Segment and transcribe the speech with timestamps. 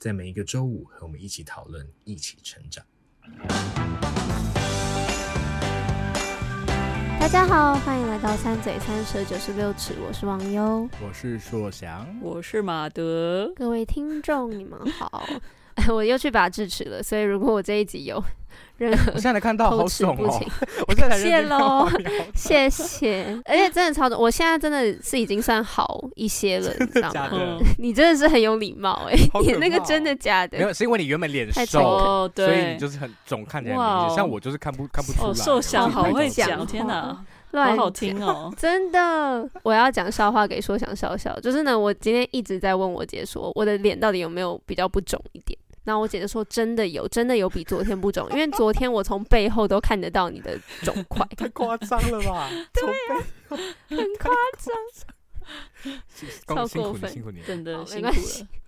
[0.00, 2.82] 在每一个周五和我们一起讨论，一起成长。
[7.20, 13.52] 大家好，欢迎来到三嘴三舌九十六尺，我是王优，我是硕翔，我是马德。
[13.54, 15.22] 各位听众，你们好。
[15.92, 18.24] 我又去拔智齿了，所以如果我这一集有
[18.78, 20.40] 任何， 我现在看到好爽哦！
[20.88, 21.88] 我现在 谢喽，
[22.34, 23.38] 谢谢。
[23.44, 27.58] 而且真的超多，我现在真的是已经算好一些了，你知道吗？
[27.78, 30.58] 你真的是很有礼貌哎，你那个真的假的？
[30.58, 34.16] 没有，是因为你原本脸瘦，所以你就是很肿，看起来明显。
[34.16, 35.34] 像我就是看不看不出来。
[35.34, 37.24] 瘦小好会讲，天哪！
[37.52, 39.50] 好好听哦，真的！
[39.64, 41.36] 我要讲笑话给说想笑笑。
[41.40, 45.58] 就是呢，我今天一直在问我姐说，我的脸到底有没有比较不肿一点？
[45.84, 51.26] 然后我姐就说，真的有，真的有比昨天不肿，因为昨天我从背后都看得到你的肿块。
[51.36, 52.50] 太夸张了吧？
[52.72, 53.16] 对啊，
[53.88, 54.76] 很夸张，
[56.46, 57.10] 超过分，
[57.46, 58.14] 真的辛苦了，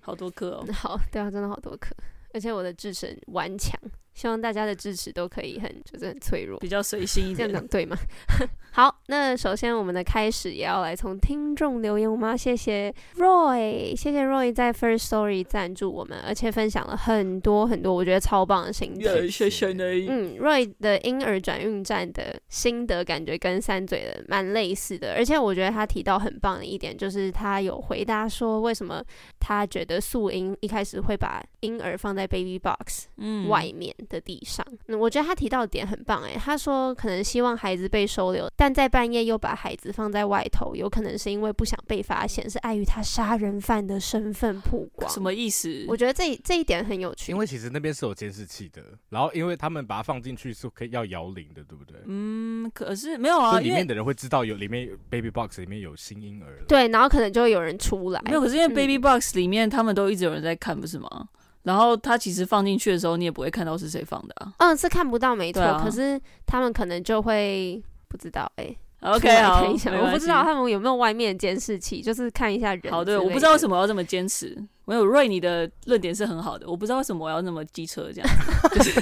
[0.01, 0.65] 好多颗哦。
[0.73, 1.95] 好，对啊，真的好多颗，
[2.33, 3.79] 而且我的智齿顽强。
[4.15, 7.97] 希望大家的支持都可以很，就是很脆弱，比较随心一点，这样讲对吗？
[8.75, 12.34] 好，那首先我们的开始也要来从听众留言我要？
[12.34, 19.28] 谢谢 Roy，谢谢 Roy 在 First Story 赞助我们，而且分享了很多很多我觉得超棒的心得。
[19.28, 20.09] 谢谢你。
[20.09, 29.05] 嗯，Roy 的婴儿转运站的心得感觉跟三嘴的蛮类似的，而且我觉得他提到很棒的一点就是他有回答说为什么
[29.39, 33.06] 他觉得素英一开始会把婴儿放在 Baby Box
[33.49, 33.95] 外面。
[34.09, 45.11] 的地上，嗯，我觉得他提到的点很棒诶，他说可能希望孩子被收留，但在半夜又把孩子放在外头，有可能是因为不想被发现，是碍于他杀人犯的身份曝光。
[45.11, 45.85] 什么意思？
[45.89, 51.97] 我觉得这这一点很有趣，因为其实那边是有监视器的，然后因为他们把它放进去是可以要摇铃的，对不对？
[52.07, 58.21] 嗯，可是没有啊，里面的人会知道有里面有 baby box 里面有新婴儿，对，然后可能就会有人出来。
[58.25, 61.29] 没有，可是因为 baby box 里面他们都一直有人在看，不是吗？
[61.62, 64.53] 然后他其实放进去的时候，你也不会看到是谁放的啊。
[64.59, 65.62] 嗯，是看不到，没错。
[65.62, 68.78] 啊、可是他们可能就会不知道，哎、欸。
[69.03, 69.65] OK，好，
[70.01, 72.93] 我不知道他们有没有外面监视器，就是看一下人。
[72.93, 74.56] 好，对，我不知道为什么要这么坚持。
[74.84, 78.31] 没有瑞，你的论点是很好的，我不知道为什么我要那么机车这样。
[78.75, 79.01] 就是、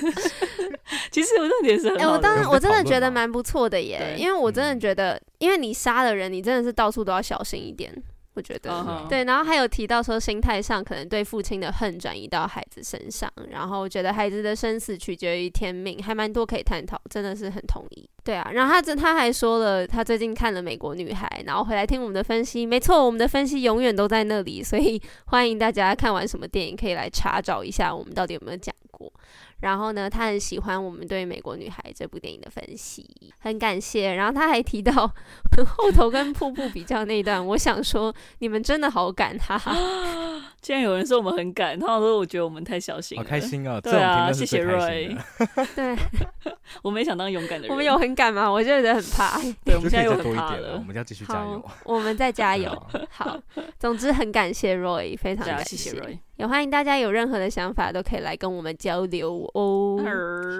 [1.10, 2.04] 其实我论点是很好的。
[2.04, 7.93] 哎、欸，我当然我真的觉得蛮不错的耶，因为我真的觉得，嗯、因为你杀了人，你真的是到处都要小心一点。
[8.40, 9.06] 我觉得、uh huh.
[9.06, 18.08] 对，然后还有提到说，心态上可能对父亲的恨转移到孩子身上，然后觉得孩子的生死取决于天命，还蛮多可以探讨，真的是很同意。
[18.24, 22.64] 对啊，然后他这他还说了，他最近看了《美国女孩》，然后回来听我们的分析。
[22.64, 29.12] 没错，我们的分析永远都在那里，所以 欢迎大家看完什么电影可以来查找一下，我们到底有没有讲过。
[29.60, 33.06] 然后呢，他很喜欢我们对《美国女孩》这部电影的分析，
[33.38, 34.15] 很感谢。
[34.15, 34.93] 然后他还提到
[35.76, 39.75] 后头跟瀑布比较那一段，我想说你们真的好敢哈哈。
[40.60, 43.22] 竟然有人说我们很敢，他说我觉得我们太小心了。
[43.22, 43.81] 好开心哦！
[43.81, 45.16] 对啊，谢谢 Roy。
[45.75, 45.97] 对，
[46.82, 47.70] 我没想当勇敢的人。
[47.70, 48.50] 我们有很敢吗？
[48.50, 49.41] 我觉得很怕。
[49.65, 50.75] 对，我们现在又很怕了。
[50.78, 51.65] 我们要继续加油。
[51.84, 52.70] 我们再加油。
[53.10, 53.38] 好，
[53.78, 55.93] 总之很感谢 Roy，非常感谢。
[55.93, 56.19] Roy。
[56.37, 59.99] 也欢迎大家有任何的想法都可以来跟我们交流哦。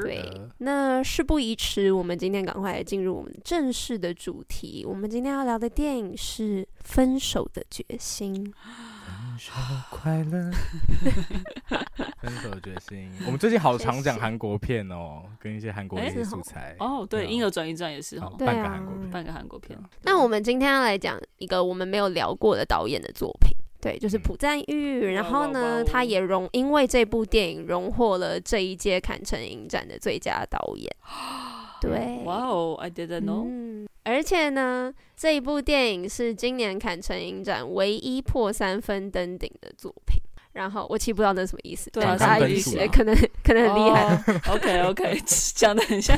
[0.03, 4.85] 对，那事不宜迟，我们今天赶快来进入我们正式的主题。
[4.87, 8.35] 我们今天要聊的电影是《分手的决心》。
[9.11, 9.53] 分手
[9.91, 10.51] 快乐，
[12.21, 13.11] 分手决心。
[13.27, 16.77] 我们最近好常讲韩国片哦，跟一些韩国一些素材。
[16.79, 19.79] 哦，对，婴儿转运站也是哦，半个韩国片，半个韩国片。
[20.03, 23.51] 那我们今天要来讲一个我们没有聊过的导演的作品。
[23.81, 30.91] 对，就是朴赞玉，嗯、然后呢，他也荣因为这部电影荣获了这一届坎城影展的最佳导演。
[31.81, 33.47] 对，哇哦，I didn't know。
[33.47, 40.21] 嗯，而且呢，这一部电影是今年坎城影展唯一破三分登顶的作品。
[40.53, 44.15] 然后我其实不知道那是什么意思，对啊，大家意思 可能可能很厉害。
[44.53, 46.15] OK OK，讲的很像。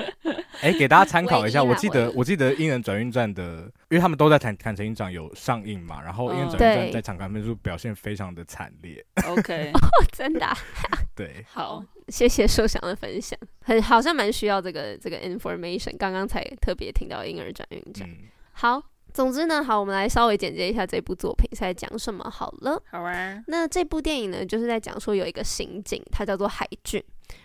[0.62, 9.04] 哎，给大家参考一下，我记得我记得《英人转运站》的，因为他们都在坦坦诚营长有上映嘛，然后《因为转运站》在场刊分数表现非常的惨烈。
[9.26, 9.70] OK，
[10.12, 10.46] 真的。
[11.14, 18.08] 对，好，谢谢受翔的分享，很好像蛮需要这个这个 information，刚刚才特别听到《婴儿转运站》。
[18.52, 18.82] 好。
[19.14, 22.82] 总之呢，好，我们来稍微简介一下这部作品是在讲什么好了。
[22.90, 27.02] 好啊，那这部电影呢，就是在讲说有一个刑警，他叫做海俊，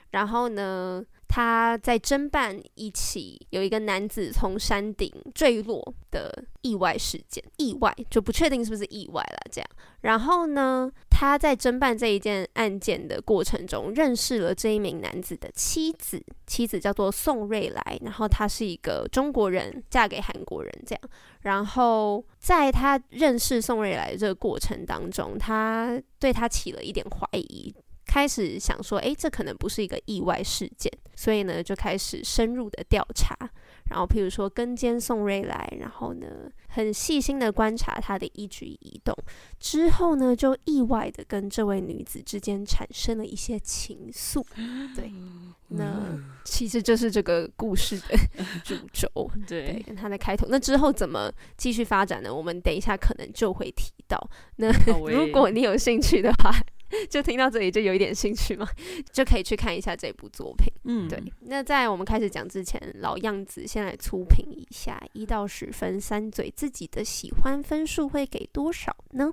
[0.09, 1.01] 然后呢。
[1.33, 5.81] 他在侦办一起有一个男子从山顶坠落
[6.11, 9.37] 的意外事件，意外就不确定是不是意外了。
[9.49, 9.69] 这样，
[10.01, 20.83] 然后呢，他在侦办这一件案件的过程中，认识了这一名男子的妻子，妻子叫做宋瑞来，然后她是一个中国人，嫁给韩国人。
[20.85, 21.01] 这样，
[21.43, 27.73] 然后在他认识宋瑞来这个过程当中，他对他起了一点怀疑。
[28.13, 33.33] 开始想说，诶，这可能不是一个意外事件，所以呢，就开始深入的调查，
[33.89, 36.27] 然后譬如说跟监宋瑞来，然后呢，
[36.67, 39.15] 很细心的观察他的一举一动，
[39.61, 44.43] 之后呢，就意外的跟这位女子之间产生了一些情愫。
[44.93, 45.09] 对，
[45.69, 48.19] 那 其实就是这个故事的
[48.61, 50.47] 主轴，对，跟他的开头。
[50.49, 52.35] 那之后怎么继续发展呢？
[52.35, 54.19] 我们等一下可能就会提到。
[54.57, 54.69] 那
[55.09, 56.53] 如果你有兴趣的话。
[57.09, 58.67] 就听到这里就有一点兴趣嘛，
[59.11, 60.67] 就可以去看一下这部作品。
[60.83, 61.21] 嗯，对。
[61.41, 69.31] 那在我们开始讲之前，老样子，先来粗评一下，一到十分，三嘴自己的喜欢分数会给多少呢？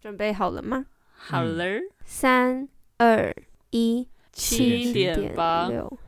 [0.00, 0.86] 准备好了吗？
[1.12, 1.64] 好了，
[2.04, 2.68] 三
[2.98, 3.34] 二
[3.70, 5.98] 一，七点八六。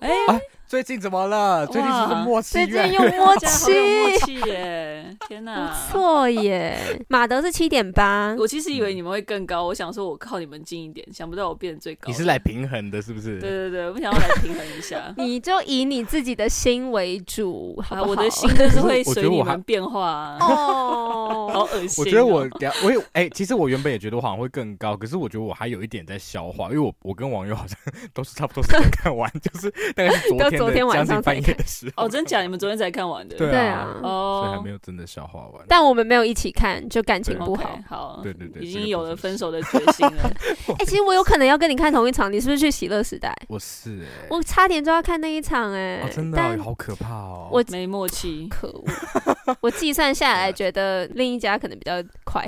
[0.00, 0.40] 哎。
[0.72, 1.66] 最近怎么了？
[1.66, 2.52] 最近是不是默契？
[2.52, 5.14] 最近又默契， 默契耶！
[5.28, 6.78] 天哪，不错耶！
[7.08, 12.04] 马德是七点八，我其实以为你们会更高，我想说我靠你们近一点，想不到我变得最高。
[12.06, 13.38] 你是来平衡的，是不是？
[13.38, 15.12] 对对对，我想要来平衡一下。
[15.22, 18.08] 你就以你自己的心为主，好不好？
[18.08, 20.38] 我的心就是会随你们变化。
[20.40, 22.02] 哦，好恶心。
[22.02, 22.48] 我觉得我，
[22.82, 27.76] 我有哎，其实我原本也觉得我好像会更高，可是我觉得我还有一点在消化，因为我我跟网友好像
[28.14, 30.61] 都是差不多时间看完，就是大概是昨天。
[30.62, 32.42] 昨天晚上才看的时候哦，真假？
[32.42, 33.36] 你们昨天才看完的？
[33.36, 35.64] 对啊，哦，所以还没有真的消化完。
[35.68, 37.78] 但我们没有一起看，就感情不好。
[37.88, 40.30] 好，对对对，已经有了分手的决心了。
[40.78, 43.34] 哎，其实我有可能要跟你看同一场，你是不是去喜乐时代？
[43.48, 47.48] 我是哎，我差点就要看那一场哎，真的好可怕哦！
[47.50, 48.84] 我没默契，可恶！
[49.60, 52.46] 我计算下来觉得另一家可能比较快。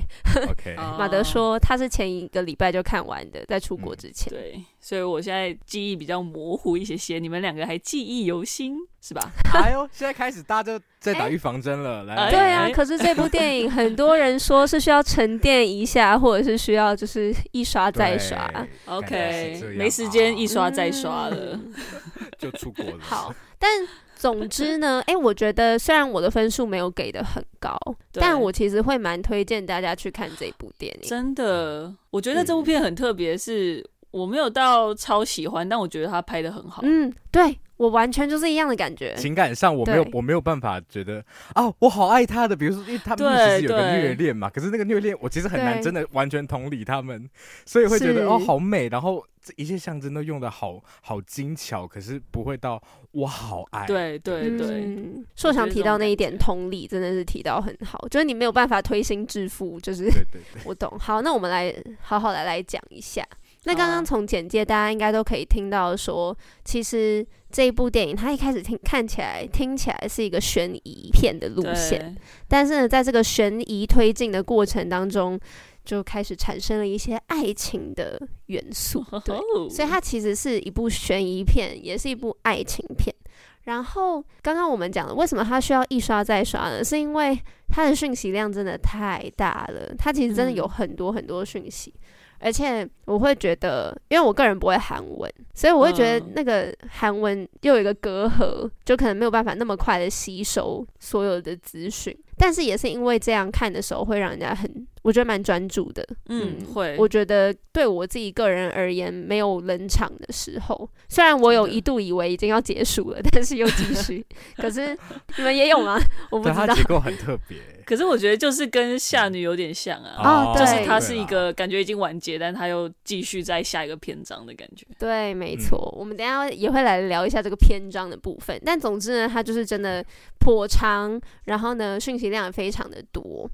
[0.49, 4.32] OK， 马德说他是前一个礼拜就看完的，在出国之前。
[4.32, 4.62] 对。
[4.84, 9.32] 所以我现在记忆比较模糊一些些，你们两个还记忆犹新是吧？
[9.54, 12.31] 哎呦，现在开始大家都在打预防针了，欸、来。
[12.31, 18.46] 对啊，可是这部电影很多人说是需要沉淀一下，或者是需要就是一刷再刷。
[18.84, 21.72] OK，没时间一刷再刷了，嗯、
[22.37, 22.98] 就出国了。
[23.00, 23.70] 好，但
[24.14, 27.75] 总之呢， 哎、欸，我觉得虽然我的分数没有给的很高，
[28.12, 31.08] 但我其实会蛮推荐大家去看这部电影。
[31.08, 33.82] 真的，我觉得这部片很特别，是。
[34.14, 36.82] 我没有到超喜欢，但我觉得他拍的很好。
[36.84, 39.12] 嗯，对，我完全就是一样的感觉。
[39.16, 41.20] 情感上我没有，我没有办法觉得
[41.52, 42.55] 啊，我好爱他的。
[42.55, 47.28] 比如说，因为他们其实有个虐恋嘛，可是那个虐恋我其实很难真的完全同理他们，
[47.66, 52.80] 所以会觉得哦好美，然后这一切象征都用的好好精巧，可是不会到
[53.11, 53.85] 我好爱。
[53.85, 54.97] 对对对，
[55.35, 60.97] 硕强、嗯、提到那一点同理真的是提到很好，就是你没有办法推心置腹，就是对对对， 我懂。
[61.00, 63.26] 好，那我们来好好来来讲一下。
[63.64, 72.14] 那刚刚从简介，大家应该都可以听到说，其实这一部电影它一开始听看起来听起来是一个悬疑片的路线，
[72.47, 75.40] 但是呢，在这个悬疑推进的过程当中，
[75.85, 79.37] 就开始产生了一些爱情的元素，对，
[79.71, 83.14] 所以它其实是一部悬疑片，也是一部爱情片。
[83.62, 86.85] 然后刚刚我们讲了，为什么它需要一刷再刷呢？
[86.85, 91.90] 是因为它的讯息量真的太大了，它其实真的有很多很多讯息。
[91.97, 92.00] 嗯
[92.44, 102.14] 而且我会觉得，因为我个人不会韩文，所以我会觉得那个韩文又有一个隔阂，就可能没有办法那么快的吸收所有的资讯。
[102.36, 106.02] 但是也是因为这样看的时候，会让人家很，我觉得蛮专注的。
[106.30, 106.96] 嗯，会。
[106.99, 110.88] 我觉得对我自己个人而言，没有冷场的时候。
[111.11, 114.25] 虽然我有一度以为已经要结束了， 但是又继续。
[114.56, 114.96] 可是
[115.37, 116.00] 你们也有吗？
[116.32, 116.66] 我不知道。
[116.66, 117.58] 它结构很特别。
[117.84, 124.87] 可是我觉得就是跟夏女有点像啊，哦、就是它是一个感觉已经完结，但她又继续在下一个篇章的感觉。
[124.99, 125.92] 对，没错。
[125.94, 128.58] 嗯、我们等一下也会来聊一下这个篇章的部分。
[128.64, 130.02] 但总之呢，它就是真的
[130.40, 133.46] 颇长，然后呢，讯息量也非常的多。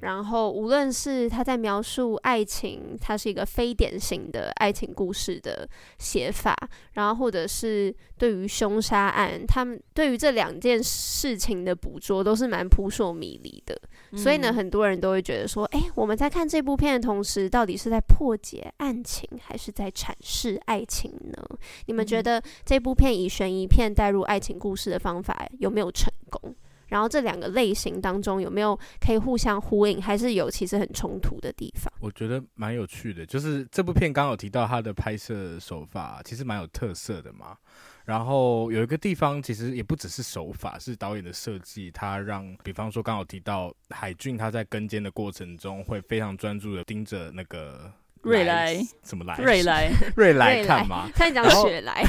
[0.00, 5.68] 然后无论是他在描述爱情，它是一个非典型的爱情故事的
[5.98, 6.54] 写法，
[6.92, 13.78] 然后或者是对于凶杀案，他们对于这两件事情的捕捉都是蛮扑朔迷离的。
[14.16, 21.42] 所以呢，很多人都会觉得说，诶，我们在看这部片的同时，到底是在破解案情，还是在阐释爱情呢？
[21.86, 26.54] 你们觉得这部片以悬疑片带入爱情故事的方法有没有成功？
[26.88, 31.92] 然后这两个类型当中有没有可以互相呼应，还是有其实很冲突的地方？
[32.00, 37.56] 我觉得蛮有趣的，就是这部片刚好提到它的拍摄手法其实蛮有特色的嘛。
[38.04, 41.90] 然后有一个地方，其实也不只是手法，是导演的设计。
[41.90, 49.36] 他让，比方说，刚好提到海俊，他在跟监的过程中会非常专注的盯着那个瑞来，什么来？
[49.38, 51.08] 瑞来， 瑞来看吗？
[51.14, 52.04] 他讲雪莱，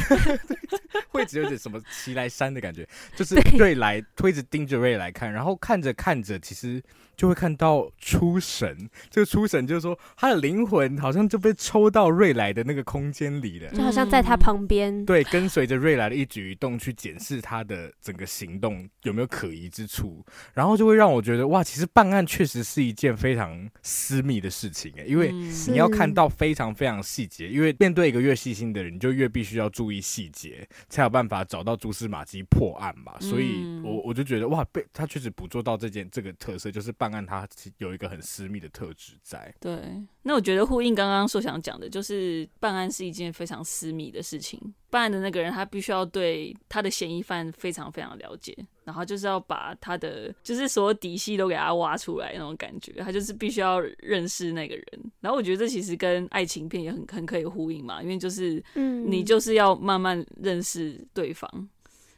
[1.10, 6.82] 会只有点什么奇来山的感觉，就是瑞来推着盯着瑞来看，然后看着看着，其实。
[7.20, 25.30] 就会看到出神，这个出神就是说，他的灵魂好像就被抽到瑞来的那个空间里了，就好像在他旁边，对，跟随着瑞来的一举一动去检视他的整个行动有没有可疑之处，然后就会让我觉得哇，其实办案确实是一件非常私密的事情诶，因为
[25.68, 33.20] 你要看到非常非常细节，因为面对一个越细心的人，你就越必须要注意细节，才有办法找到蛛丝马迹破案嘛。
[33.20, 37.09] 所以我我就觉得哇，被他确实捕捉到这件这个特色，就是办。
[37.12, 37.48] 看他
[37.78, 39.54] 有一个很私密的特质在。
[39.60, 39.80] 对，
[40.24, 44.60] 那我觉得呼应刚刚说想讲的，就是办案是一件非常私密的事情。
[44.89, 52.94] 办案的那个人，他必须要对他的嫌疑犯非常非常了解，然后就是要把他的就是所有底细都给他挖出来那种感觉。
[53.04, 54.86] 他就是必须要认识那个人。
[55.20, 61.70] 然后我觉得这其实跟爱情片也很很可以呼应嘛，因为就是嗯，你就是要慢慢认识对方。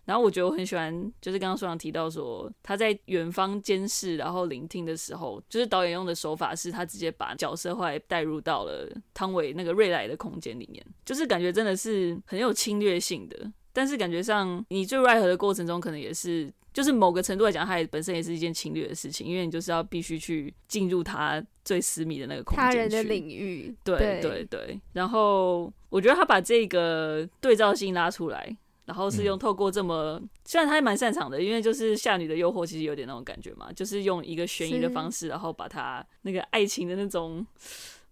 [0.05, 13.51] 然后我觉得我很喜欢，就是刚刚书上提到说，他在远方监视，然后聆听的时候，就是导演用的手法是他直接把角色后来带入到了汤唯那个瑞来的空间里面，就是感觉真的是很有侵略性的。
[13.72, 23.74] 但是感觉上你最 right 的过程中，可能也是，就是某个程度来讲，它也本身也是一件侵略的事情，因为你就是要必须去进入他最私密的那个空间，他人的领域。
[23.84, 24.81] 对对对，对。
[24.91, 28.58] 然后我觉得他把这个对照性拉出来。
[28.91, 37.48] 然后是用透过这么，嗯、虽然他还蛮擅长的，因为就是《夏女的诱惑》其实有点那种感觉嘛，就是用一个悬疑的方式，然后把他那个爱情的那种。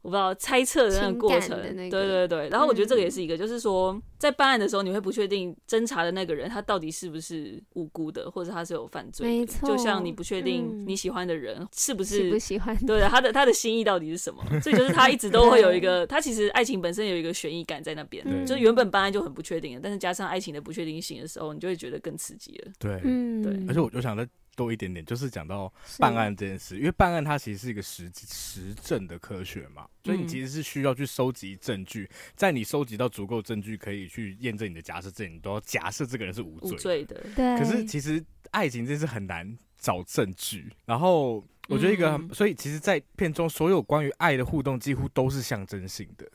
[0.02, 2.50] 我不知道猜测的那个过程，那个、对对对。
[2.50, 9.34] 然后我觉得这个也是一个，嗯、就是说在办案的时候，你会不确定侦查的那个人他到底是不是无辜的，或者他是有犯罪的。
[9.34, 9.68] 没错。
[9.68, 14.42] 就像你不确定你喜欢的人是不是喜不喜欢，对他的他的心意到底是什么。
[14.62, 18.24] 所以就是他一直都会有一个，他其实爱情本身有一个悬疑感在那边。
[18.24, 18.46] 对。
[18.46, 22.72] 就是原本办案就很不确定的，但是加上爱情的不确定性的时候，你就会觉得更刺激了。
[22.80, 23.54] 对，嗯，对。
[23.68, 24.28] 而且我就想在。
[24.60, 36.76] 多一点点，就是讲到办案这件事，因为办案它其实是一个实实证的科学嘛，所以你其实是需要去收集证据，嗯、在你收集到足够证据可以去验证你的假设之前，你都要假设这个人是无罪的。
[36.76, 37.24] 无罪的。
[37.38, 37.58] 对。
[37.58, 46.30] 可是其实爱情这是很难找证据，然后我觉得一个，嗯、所以其实，在片中所有关于爱的互动几乎都是象征性的。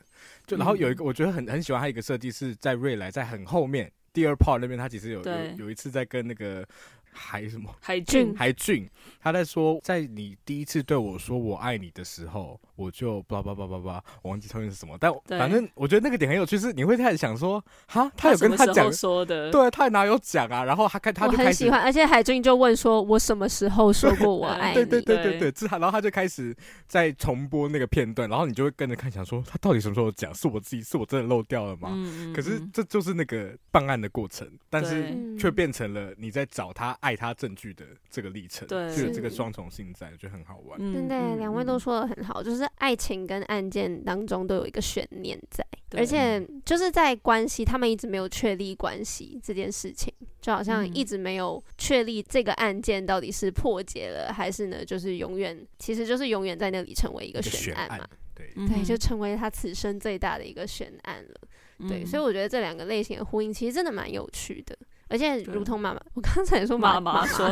[0.47, 6.67] 就然后有一个，我觉得很很喜欢他一个设计是在瑞来在很后面第二 part 那边，他其实有有有一次在跟那个。
[7.15, 7.73] 海什么？
[7.79, 8.87] 海俊，海俊，
[9.21, 20.63] 他在说，在你第一次对我说我爱你的时候，我就叭叭叭叭叭，我忘记后面是什么，但反正我觉得那个点很有趣，是你会开始想说，哈，他有跟他讲说的，对，他哪有讲啊？
[20.63, 24.75] 然后他开，他就开始，我很喜欢，而且海俊就问说，我什么时候说过我爱 你？
[24.75, 26.55] 对对对对对，对，然后他就开始
[26.87, 30.33] 在重播那个片段，然后你就会跟着看，想说他到底什么时候讲？
[30.33, 31.89] 是我自己，是我真的漏掉了吗？
[31.93, 36.97] 嗯嗯，可是这就是那个办案的过程，但是却变成了你在找他。
[37.05, 40.79] 爱他证据的这个历程，对，就有这个双重性在，我觉得很好玩。
[40.79, 58.07] 对对，两位都说的很好，就是爱情跟案件当中都有一个悬念在，而且就是在关系，他们一直没有确立关系这件事情，就好像一直没有确立这个案件到底是破解了，还是呢，就是永远，其实就是永远在那里成为一个悬案嘛。
[58.33, 61.87] 对对，就成为他此生最大的一个悬案了。
[61.87, 64.75] 对，所以我觉得这两个类型的呼应，其实真的蛮有趣的。
[65.07, 67.47] 而且，如同妈妈，我刚才说妈妈说，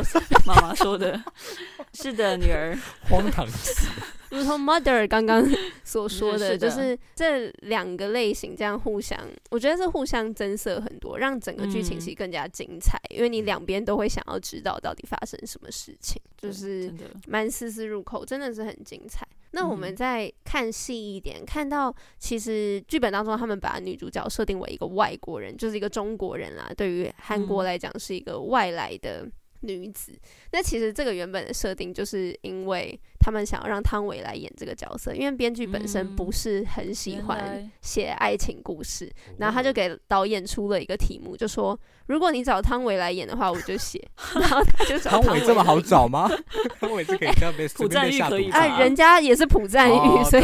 [0.45, 1.21] 妈妈说的，
[1.93, 2.77] 是的，女儿
[3.09, 3.45] 荒唐。
[4.31, 5.47] 如同 Mother 刚刚
[5.83, 9.15] 所说的，就是这两个类型这样互相，
[9.51, 12.99] 我觉得是互相增色很多，让整个剧情其实更加精彩。
[13.11, 16.91] 因为你两边都会想要知道到底发生什么事情，就是
[17.27, 19.27] 蛮丝丝入扣，真的是很精彩。
[19.55, 26.71] 那我们再看细一点，看到其实剧本当中他们把女主角设定为一个外国人，就是一个中国人啦。
[26.75, 29.29] 对于韩国来讲是一个外来的
[29.61, 30.11] 女子。
[30.51, 44.01] 那其实这个原本的设定就是因为他们想要让汤唯来演这个角色，因为编剧本身不是很喜欢写爱情故事，嗯、然后他就给导演出了一个题目，就说如果你找汤唯来演的话，我就写。
[44.35, 46.29] 然后他就找汤唯这么好找吗？
[46.79, 50.43] 汤唯是可以这样被随便 下毒哎，人家也是普赞郁，哦、所以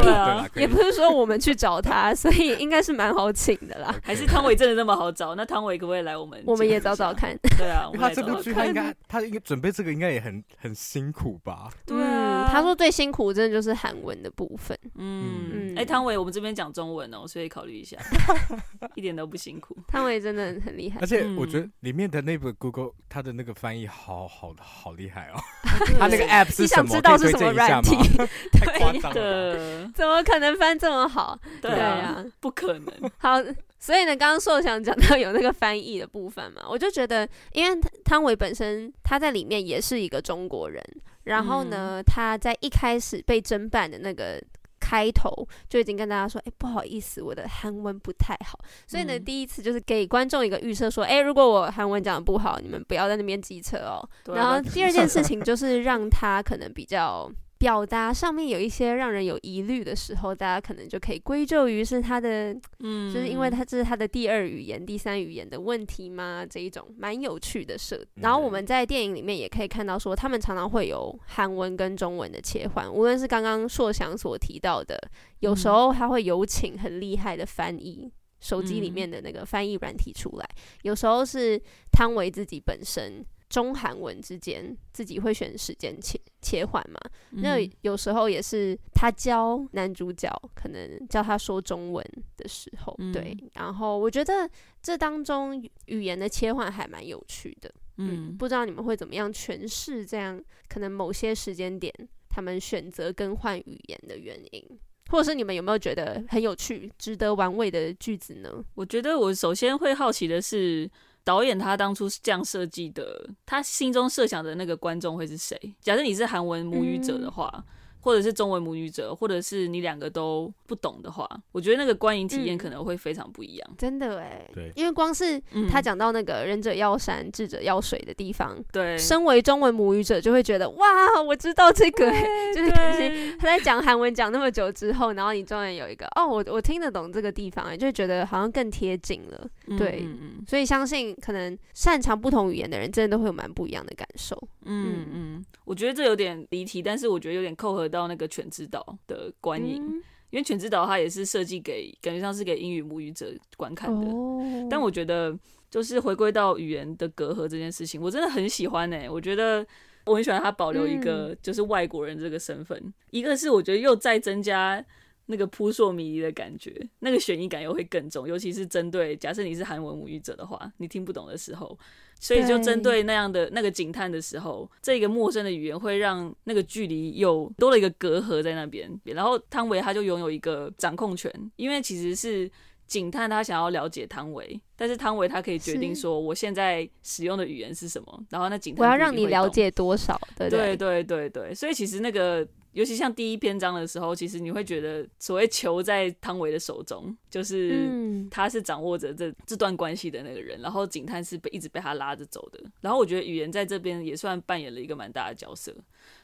[0.59, 3.93] 也不是说我们去找他，所以应该是蛮好请的啦。
[4.03, 5.35] 还是汤唯真的那么好找？
[5.35, 6.41] 那汤唯可不可以来我们？
[6.45, 7.37] 我们也找找看。
[7.57, 11.69] 对啊，他这部剧他应该他应该准备这个应该也很很辛苦吧？
[11.85, 12.18] 对啊，
[12.51, 14.77] 他说最辛苦真的就是韩文的部分。
[14.95, 17.97] 嗯，哎，汤唯，我们这边讲中文哦，所以考虑一下，
[18.95, 19.75] 一点都不辛苦。
[19.87, 25.39] 汤唯真的很厉害，而且我觉得里面的那部 Google 他的那个翻译好好好厉害哦。
[25.99, 26.89] 他那个 App 是什么？
[26.95, 27.95] 知道是什么软体？
[28.53, 31.39] 太夸张了，怎么可能翻这么好？
[31.61, 33.11] 对啊，不可能。
[33.17, 33.37] 好。
[33.81, 40.83] 所以呢，刚刚硕想讲到有那个翻译的部分嘛，我就觉得，因为汤唯本身他在里面也是一个中国人，
[41.29, 44.41] 然后呢，他在一开始被侦办的那个
[44.79, 45.31] 开头
[45.67, 48.59] 就已经跟大家说，哎，不好意思，我的韩文不太好。
[48.85, 54.07] 所以呢，第一次就是给观众一个预设，说，哎，如果我韩文讲的不好，你们不要在那边机车哦。
[54.33, 57.31] 然后第二件事情就是让他可能比较。
[57.59, 66.45] 表达上面有一些让人有疑虑的时候，大家可能就可以归咎于是他的，嗯，就是因为他这是他的第二语言、第三语言的问题吗？
[66.49, 68.07] 这一种蛮有趣的设定。
[68.23, 74.97] 然后我们在电影里面也可以看到，说他们常常会有韩文跟中文的切换，无论是刚刚硕翔所提到的，
[75.39, 80.49] 有时候他会有请很厉害的翻译，手机里面的那个翻译软体出来，
[80.83, 81.61] 有时候是
[81.91, 83.25] 汤唯自己本身。
[83.49, 86.99] 中韩文之间自己会选时间切切换嘛？
[87.31, 92.05] 嗯、那有时候也是他教男主角，可能教他说中文
[92.37, 93.35] 的时候，嗯、对。
[93.55, 94.47] 然后我觉得
[94.83, 97.73] 这当中语言的切换还蛮有趣的。
[97.97, 101.91] 嗯，嗯，不知道你们会怎么样诠释这样可能某些时间点
[102.29, 104.63] 他们选择更换语言的原因，
[105.09, 108.63] 或者是你们有没有觉得很有趣、值得玩味的句子呢？
[108.75, 110.87] 我觉得我首先会好奇的是。
[111.23, 115.59] 导演他当初是这样设计的，他心中设想的那个观众会是谁？
[115.81, 117.51] 假设你是韩文母语者的话。
[117.55, 117.63] 嗯
[118.01, 123.67] 或者是中文母语者，或者是你两个都不懂的话，我觉得那个观影体验可能会非常不一样。
[123.71, 132.09] 嗯、真的哎，对，因为光是他讲到那个仁者要山，智者要水的地方，对，身为中文母语者就会觉得哇，我知道这个，
[132.55, 139.47] 就是他在讲韩文讲那么久之后，然后你终于有一个哦，我我听得懂这个地方，哎，就会觉得好像更贴近了。
[139.77, 144.35] 对，嗯嗯，所以相信可能擅长不同语言的人，真的都会有蛮不一样的感受。
[144.69, 154.07] 嗯嗯，我觉得这有点离题，但是我觉得有点扣合到那个犬之岛的观影，嗯、因为犬之岛它也是设计给感觉像是给英语母语者观看的。
[154.07, 155.35] 哦、但我觉得
[155.71, 159.09] 就是回归到语言的隔阂这件事情，我真的很喜欢呢、欸。
[159.09, 159.65] 我觉得
[160.05, 164.83] 我很喜欢它保留一个就是外国人这个身份，嗯、一个是我觉得又再增加
[165.25, 171.77] 那个扑朔迷离的感觉，那个悬疑感又会更重，尤其是针对假设你是韩文母语者的话，你听不懂的时候。
[172.19, 178.91] 所以就针对那样的那个警探的时候，这个陌生的语言会让那个距离又多了一个隔阂在那边。
[179.05, 182.51] 然后汤唯他就拥有一个掌控权，因为其实是
[182.85, 188.23] 警探他想要了解汤唯，但是汤唯他可以决定说我现在使用的语言是什么。
[188.29, 190.19] 然后那警探我要让你了解多少？
[190.37, 191.55] 对对对对对。
[191.55, 192.47] 所以其实那个。
[192.79, 197.89] 尤其像第一篇章的时候，其实你会觉得所谓球在汤唯的手中，就是
[198.31, 202.63] 他是掌握着这这段关系的那个人，然后警探是被一直被他拉着走的。
[202.79, 205.75] 然后我觉得语言在这边也算扮演了一个蛮大的角色。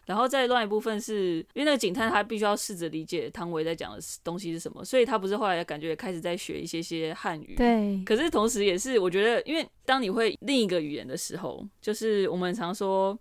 [0.05, 7.55] 然后再另外一部分是因为那个警探他必须要试着理解汤唯在讲的东西是什么，所以他不是后来感觉也开始在学一些些汉语。
[7.57, 8.01] 对。
[8.05, 13.19] 可是同时也是我觉得，因为当你会另一个语言的时候，就是我们常说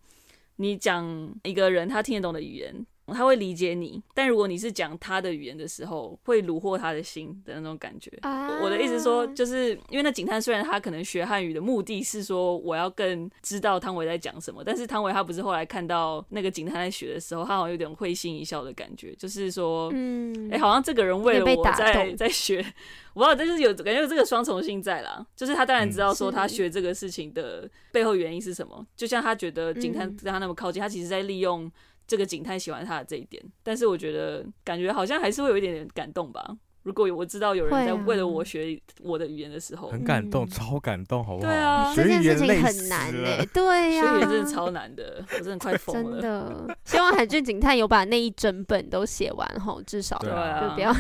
[0.55, 2.87] 你讲一个人他听得懂的语言。
[3.13, 8.11] 他会理解你，但如果你是讲他的语言的时候，会虏获他的心的那种感觉。
[8.23, 22.65] 啊、我的意思说，就是因为那警探虽然他可能学汉语的目的是说我要更知道汤唯在讲什么，但是汤唯他不是后来看到那个警探在学的时候，他好像有点会心一笑的感觉，就是说，嗯，哎、欸，好像这个人为了我在在学，
[23.13, 25.27] 我不知道，但是有感觉有这个双重性在啦。
[25.37, 31.71] 就是他当然知道说他学这个事情的背后原因是什么，嗯、就像他觉得警探跟他那么靠近，他其实在利用。
[32.07, 36.57] 这个警探喜欢他的这一点，但是我觉得感觉好像还是会有一点点感动吧。
[36.83, 41.49] 如果我知道有人在为了我学我的语言的时候，很感动，超感动，好不好？
[41.51, 46.21] 对啊，这件事情很难诶，对呀，学语言真的超难的，我真的快疯了。
[46.21, 50.93] 真的，希望海俊警探有把那一整本都写完吼，至少对啊，就不要。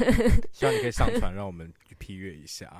[0.53, 2.75] 希望你可以上传， 让我们去批阅一下。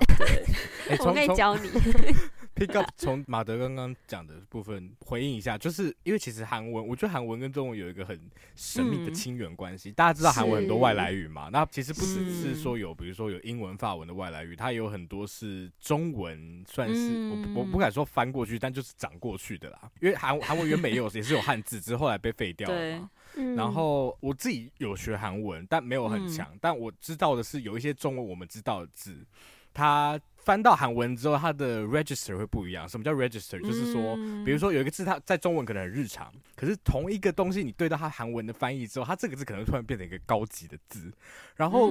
[1.01, 1.69] 我可以教你。
[2.55, 8.17] pick up 从马德刚刚讲的部分回应一下，就是因为其实韩文，我觉得韩文跟中文有一个很
[8.55, 9.89] 神秘的亲缘关系。
[9.89, 11.49] 嗯、大家知道韩文很多外来语嘛？
[11.51, 19.91] 那其实不只是说有，比如说有英文、法文的外来语，它有很多是中文，算是、嗯、我我不敢说翻过去，但就是长过去的啦。
[19.99, 23.09] 因为韩韩文原本也有也是有汉字，只是后来被废掉了嘛。
[23.57, 26.47] 然后我自己有学韩文，但没有很强。
[26.53, 29.25] 嗯、但我知道的是，有一些中文我们知道的字，
[29.73, 30.17] 它。
[30.45, 32.87] 翻到韩文之后，它的 register 会不一样。
[32.87, 33.59] 什么叫 register？
[33.59, 41.11] 就是说，比如说有一个字，它在中文可能很日常，可是同一个东西，你对到它韩文的翻译之后，它这个字可能突然变成一个高级的字。
[41.55, 41.89] 然后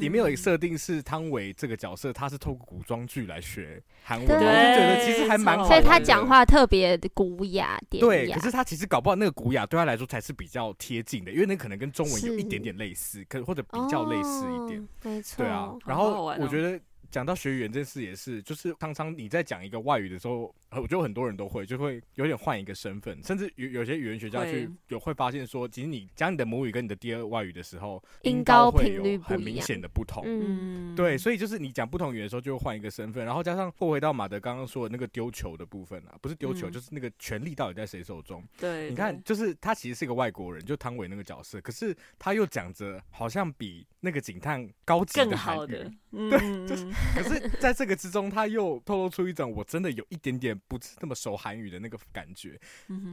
[0.00, 5.68] 里面有一个设定是汤唯这个角色，他是透过古装剧来学韩文，我就觉得其实还蛮好。
[5.68, 8.08] 所以他讲话特别的古雅典雅。
[8.08, 14.88] 对，可是他其实搞不好那个古雅对他来说才是比较贴近的，因为那可能跟中文有一点点类似，可或者比较类似一点。
[15.04, 15.44] 没错。
[15.44, 16.80] 对啊，然后我觉得。
[17.12, 30.22] 讲到学语言这件事也是，就是常常你在讲一个外语的时候，我觉得很多人都会就会有点换一个身份，甚至有有些语言学家去有会发现说，其实你讲你的母语跟你的第二外语的时候，音高会有很明显的不同。
[30.26, 38.42] 嗯，对，所以就是你讲不同语言的时候，就会换一个身份，然后加上后回到马德刚刚说的那个丢球的部分啊，不是丢球，就是那个权力到底在谁手中？
[38.58, 52.60] 对，你看，就是他其实是一个外国人，就汤唯那个角色，可是他又讲着好像比那个警探高级的韩语，对，就是，可是 在这个之中，他又透露出一种我真的有一点点不是那么熟韩语的那个感觉，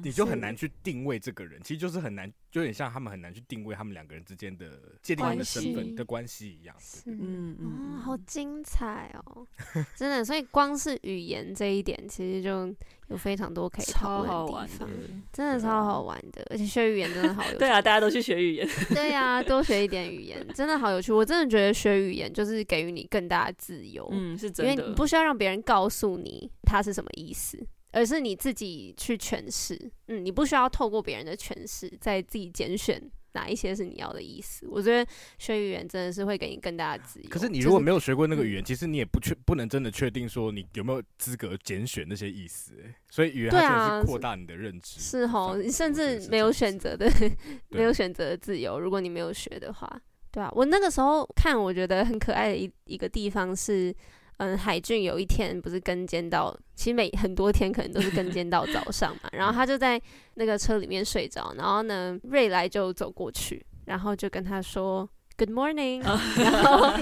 [0.04, 6.76] 你就很难去定位这个人，其实就是很难，就有点像他们很难去定位他们两个人之间的界定他们的身份的关系一样。
[7.06, 9.46] 嗯嗯，好精彩哦，
[9.96, 12.76] 真的，所以光是语言这一点，其实就。
[13.10, 14.90] 有非常多可以讨论的地方，
[15.34, 17.58] 真的超好玩的，而且学语言真的好有 趣。
[17.58, 18.70] 对啊，大家都去学语言。
[18.90, 21.12] 对啊，多学一点语言，真的好有趣。
[21.12, 27.58] 我真的觉得学语言就是给予你更大的自由，嗯，是真的，因为你不需要让别人告诉你它是什么意思，
[27.92, 29.92] 而是你自己去诠释。
[30.08, 33.02] 嗯，你不需要透过别人的诠释，在自己拣选。
[33.34, 34.66] 哪一些是你要的意思？
[34.70, 37.30] 我觉得学语言真的是会给你更大的自由。
[37.30, 42.74] 可是你如果没有学过那个语言，就是、其实你也不确不能真的确定说你有没有资格拣选那些意思。
[43.10, 45.00] 所以语言它真的是扩大你的认知。
[45.00, 47.10] 是哦，你甚至没有选择的，
[47.70, 48.80] 没有选择的自由。
[48.80, 53.96] 如果你没有学的话，对啊，我那个时候看，我觉得很可爱的一一个地方是。
[54.40, 59.30] 嗯，海俊有一天不是跟监到，其实每很多天可能都是跟监到早上嘛。
[59.34, 60.02] 然后他就在
[60.36, 66.02] 那个车里面睡着，然后呢，瑞来就走过去，然后就跟他说 Good morning。
[66.40, 66.94] 然后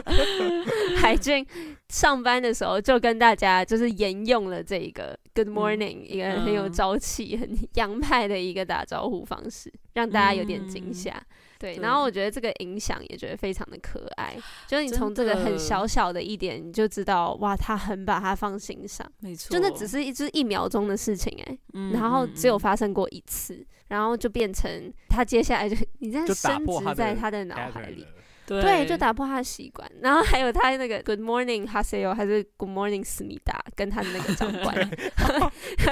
[0.97, 1.45] 海俊
[1.89, 11.11] 上班的时候就跟大家就是沿用了这一个 Good morning，一个很有朝气、很洋派的一个打招呼方式，让大家有点惊吓。
[11.11, 11.21] 对，
[11.59, 28.05] 对，然后我觉得这个影响也觉得非常的可爱，就是你从这个很小小的一点，你就知道哇，他很把它放心上，没错，就那只是一只一秒钟的事情哎、欸，嗯、然后只有发生过一次，然后就变成他接下来就你在深植在他的脑海里，
[28.45, 34.75] 对，对，就打破他的习惯，然后还有他那个 Good morning Haseyo 还是 Good morning 思密达跟他的那个长官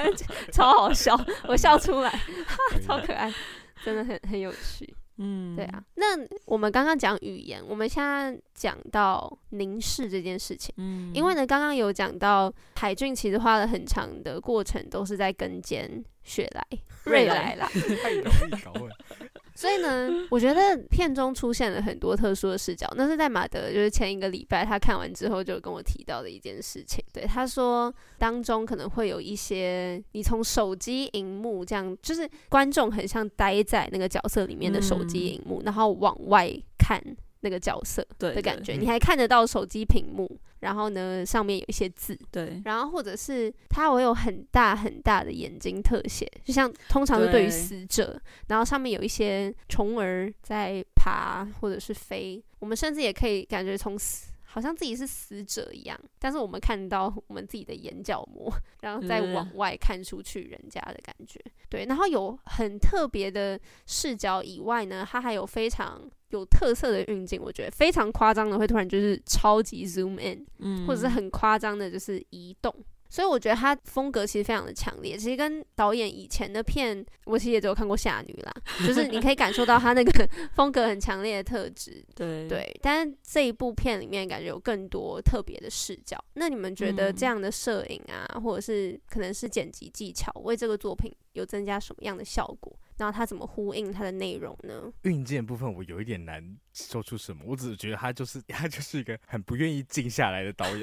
[0.52, 2.20] 超好笑，我笑出来，
[2.86, 3.32] 超可爱，
[3.84, 4.94] 真的很很有趣。
[5.18, 6.04] 嗯，对啊，那
[6.44, 17.68] 我们刚刚讲语言，我们现在讲到凝视这件事情，嗯，因为呢，刚刚有讲到海俊其实花了很长的过程，都是在跟监雪莱瑞来啦，
[18.02, 18.90] 太容易搞混。
[19.56, 27.02] 所以呢， 我觉得片中出现了很多特殊的视角，那是在马德就是前一个礼拜他看完之后就跟我提到的一件事情。
[27.12, 37.02] 对，他说当中可能会有一些你从手机荧幕这样，就是观众很像待在那个角色里面的手机荧幕，嗯、然后往外看。
[37.46, 40.28] 那个角色的感觉，你还看得到手机屏幕，
[40.58, 54.32] 然后呢，上面有一些字，对，然后或者是它会有很大很大的眼睛特写，就像通常是对于死者，然后上面有一些虫儿在爬或者是飞，我们甚至也可以感觉从死。
[54.48, 61.38] 好像自己是死者一样，但是我们看到我们自己的眼角膜，然后再往外看出去人家的感觉。
[61.68, 72.74] 对，然后有很特别的视角以外呢，它还有非常有特色的运镜，我觉得非常夸张的会突然就是超级 zoom in，嗯，或者是很夸张的就是移动。
[73.08, 78.52] 所以我觉得他风格其实非常的强烈，其实跟导演以前的片，我其实也只有看过《夏女》啦，
[78.84, 82.78] 就是你可以感受到他那个 风格很强烈的特质，对对。
[82.82, 86.22] 但是这一部片里面感觉有更多特别的视角。
[86.34, 92.76] 那你们觉得这样的摄影啊，或者是可能是剪辑技巧，为这个作品有增加什么样的效果？
[92.96, 94.92] 然后它怎么呼应它的内容呢？
[95.02, 100.82] 运镜部分我有一点难说出什么，我只是觉得他就是 他就是一个很不愿意静下来的导演。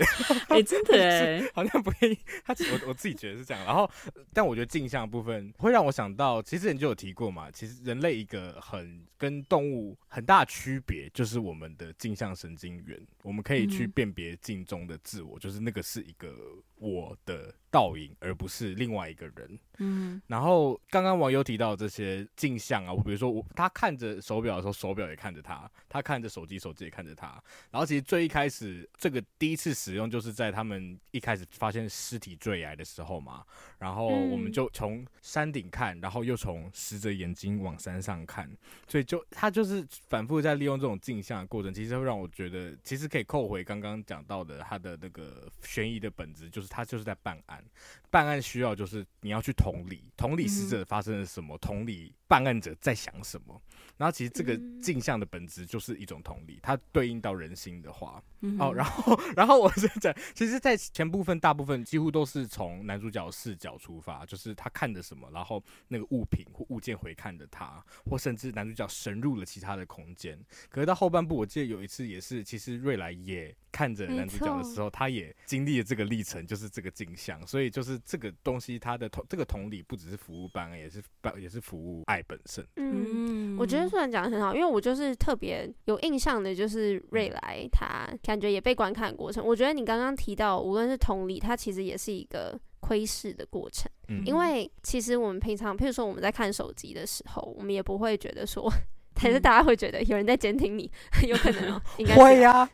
[0.49, 2.17] 哎、欸，真的哎，好像不愿意。
[2.43, 3.63] 他我我自己觉得是这样。
[3.65, 3.89] 然后，
[4.33, 16.35] 但我觉得镜像部分会让我想到，其实你就有提过嘛，其实人类一个很跟动物很大区别，就是我们的镜像神经元，我们可以去辨别镜中的自我，嗯、就是那个是一个
[16.75, 19.59] 我的倒影，而不是另外一个人。
[19.79, 27.41] 嗯，然后刚刚网友提到这些镜像啊，我比如说我他看着手表的时候，手表也看着他；他看着手机，手机也看着他。
[27.71, 33.43] 然后其实最一开始这个第一次使用，就是在他们一开始发现尸体坠崖的时候嘛。
[33.79, 38.49] 然后我们就从山顶看，然后又从死者眼睛往山上看，
[38.87, 47.63] 所以就他就是反复在利用这种镜像的过程，其实会让我觉得，其实可以扣回刚刚讲到的他的那个悬疑的本质，就是他就是在办案。
[48.09, 53.61] 办案需要就是你要去同理，同理死者发生了什么，同理办案者在想什么。
[53.97, 58.21] 然后其实这个镜像的本质就是一种同理，它对应到人心的话。
[58.59, 70.37] 哦，然后然后我是讲，其实，在前部分大部分几乎都是从男主角视角出发，就是他看着什么，然后那个物品或物件回看着他，或甚至男主角深入了其他的空间。
[70.69, 77.45] 可是到后半部，我记得有一次也是，其实瑞来也看着男主角的时候，他也经历了这个历程，就是这个镜像。
[77.47, 77.93] 所以就是。
[78.05, 81.01] 这个东西，它的同这个同理不只是服务班，也是
[81.39, 82.67] 也是服务爱本身。
[82.75, 89.45] 嗯，我觉得虽然讲的很好，因为我就是特别有印象的，就是瑞来他感觉也被观看的过程。
[89.45, 93.89] 我觉得你刚刚提到，无论是同理，它其实也是一个窥视的过程。
[94.09, 98.71] 嗯，因为其实我们平常，譬如说我们在看手机的时候，我们也不会觉得说。
[99.15, 100.91] 还是大家会觉得有人在监听你，
[101.27, 102.69] 有可能哦、喔，应该会呀、 啊。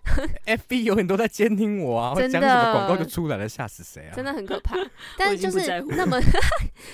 [0.45, 2.39] FB 有很多在监听我啊，真的，
[2.73, 4.15] 广告就出来了，吓死谁啊？
[4.15, 4.77] 真的很可怕。
[5.17, 6.17] 但是就是那么，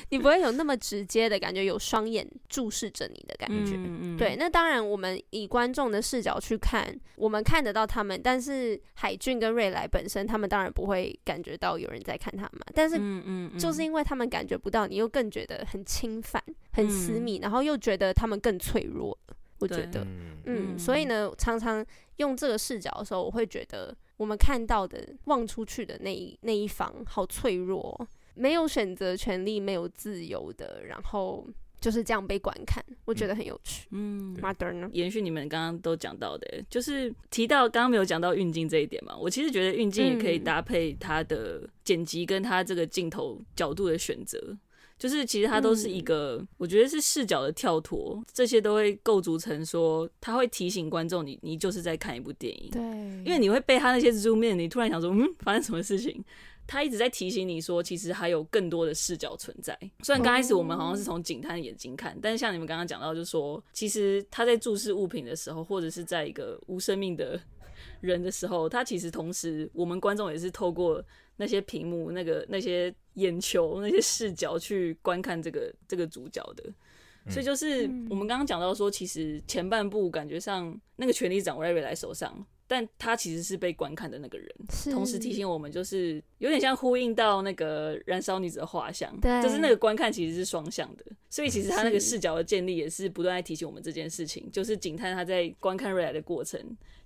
[0.10, 3.76] 你不会有那么直接的感觉，有双眼注视着你的感觉。
[3.76, 12.62] 嗯嗯对，那当然，我们以观众的视角去看，我们看得到他们，但是海俊跟瑞来本身，他们当然不会感觉到有人在看他们。
[12.74, 16.42] 但是，嗯嗯，就是因为他们感觉不到，你又更觉得很侵犯、
[16.74, 19.18] 很私密，然后又觉得他们更脆弱。
[19.60, 20.06] 我觉得，
[20.46, 21.84] 嗯，所以呢，常常
[22.18, 31.48] 用这个视角的时候，我会觉得我们看到的望出去的那一那一方好脆弱，没有选择权利，没有自由的，然后
[31.82, 33.88] 就是这样被观看，我觉得很有趣。
[33.92, 34.90] 嗯，Mother 呢？
[34.94, 44.58] 延续你们刚刚都讲到的，就是提到刚刚没有讲到运镜这一点嘛，我其实觉得运镜也可以搭配它的剪辑跟它这个镜头角度的选择。
[44.98, 52.70] 就是其实它都是一个，嗯、我觉得是视角的跳脱，这些都会构筑成说，它会提醒观众你，你就是在看一部电影。
[52.72, 52.82] 对，
[53.26, 56.24] 因为你会被他那些 zoom in，你突然想说，嗯，发生什么事情？
[56.68, 59.78] 他一直在提醒你说，其实还有更多的视角存在。
[60.04, 67.40] 虽然刚开始我们好像是从警探的眼睛看，但是像你们刚刚讲到，就是说，其实他在注视物品的时候，或者是在一个无生命的
[68.02, 71.04] 人的时候，他其实同时，我们观众也是透过。
[71.38, 76.64] 那些屏幕、那个那些眼球、那些视角去观看这个这个主角的，
[77.30, 82.34] 所以就是我们刚刚讲到说，其实前半部感觉上那个权力掌握在瑞来手上，
[82.68, 84.48] 但他其实是被观看的那个人，
[84.92, 96.60] 同时提醒我们，就是有点像呼应到那个燃烧女子的画像，对，就是那个观看其实是双向的，所以其实他那个视角的建立也是不断在提醒我们这件事情，就是警探他在观看瑞来的过程。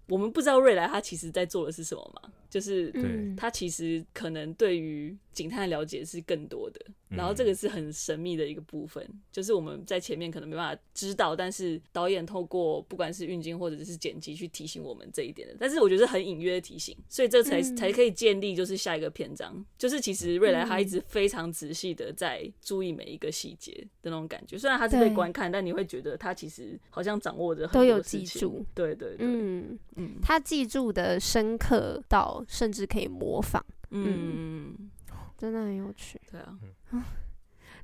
[0.09, 2.31] 我们不知道瑞来他其实在做的是什么嘛？
[2.49, 2.91] 就是
[3.37, 29.77] 他其实可能对于警探的了解是更多的，然后这个是很神秘的一个部分，就是我们在前面可能没办法知道，但是导演透过不管是运镜或者是剪辑去提醒我们这一点的，但是我觉得很隐约的提醒，所以这才才可以建立就是下一个篇章，就是其实瑞来他一直非常仔细的在注意每一个细节的那种感觉，虽然他是被观看，但你会觉得他其实好像掌握着很多都有记住，对对对，嗯。
[29.99, 34.91] 嗯，他记住的深刻到甚至可以模仿，嗯，嗯
[35.37, 36.19] 真的很有趣。
[36.31, 36.57] 对啊，
[36.91, 37.03] 嗯、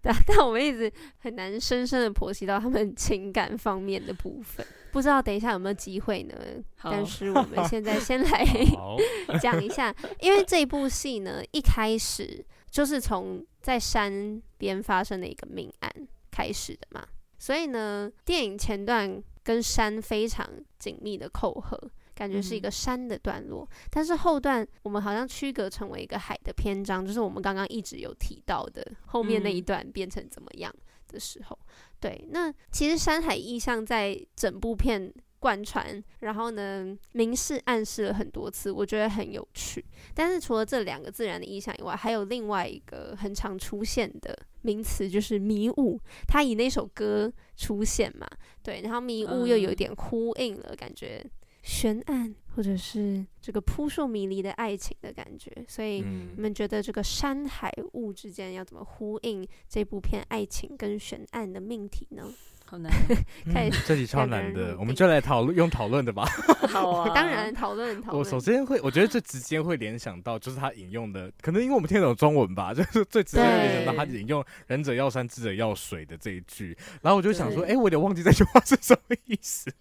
[0.01, 6.35] 但但我们一直很难深深的剖析到他们情感方面的部分， 不知道等一下有没有机会呢？
[6.83, 8.45] 但是我们现在先来
[9.41, 15.91] 讲一下，因为这部戏呢，一开始就是从在山边发生的一个命案
[16.29, 17.05] 开始的嘛，
[17.39, 20.47] 所以呢，电影前段跟山非常
[20.77, 21.79] 紧密的扣合。
[22.15, 30.73] 感觉是一个山的段落，嗯、但是后段我们好像区隔成为一个海的篇章，就是我们刚刚一直有提到的后面那一段变成怎么样
[31.09, 31.59] 的时候。
[31.61, 31.67] 嗯、
[31.99, 39.83] 对，那其实山海意象在整部片贯穿，然后呢，明示暗示了很多次，我觉得很有趣。
[40.15, 45.99] 但是除了这两个自然的意象以外，还有另外一个很常出现的名词，就是迷雾。
[46.27, 48.27] 它以那首歌出现嘛，
[48.63, 51.23] 对，然后迷雾又有点呼应了，感觉
[51.65, 55.51] 悬案或者是这个扑朔迷离的爱情的感觉。
[55.67, 56.01] 所以
[56.35, 62.31] 你们觉得这个山海雾之间要怎么呼应这部片爱情跟悬案的命题呢？
[62.67, 62.91] 好难，
[63.45, 66.25] 嗯、这题超难的，我们就来讨论用讨论的吧。
[66.67, 68.19] 好啊，当然讨论讨论。
[68.19, 76.75] 我首先会，我觉得最直接会联想到就是他引用的，可能因为我们听得懂中文吧， 就是最直接会联想到他引用“仁者要山，智者要水”的这一句。
[77.01, 79.71] 然后我就想说，哎、欸，我有点忘记这句话是什么意思。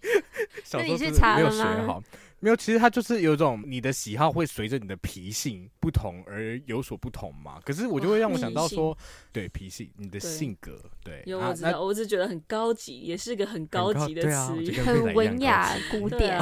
[0.63, 2.01] 小时候是没有学好。
[2.39, 7.59] 没有，其实它就是有一种你的喜好会随着你的脾性不同而有所不同嘛。
[7.65, 8.95] 可是我就会让我想到说，
[9.31, 11.23] 对脾性，你的性格，对。
[11.25, 16.37] 有我知道，我只觉得很高级，也是个很高级的词语，很文雅古典。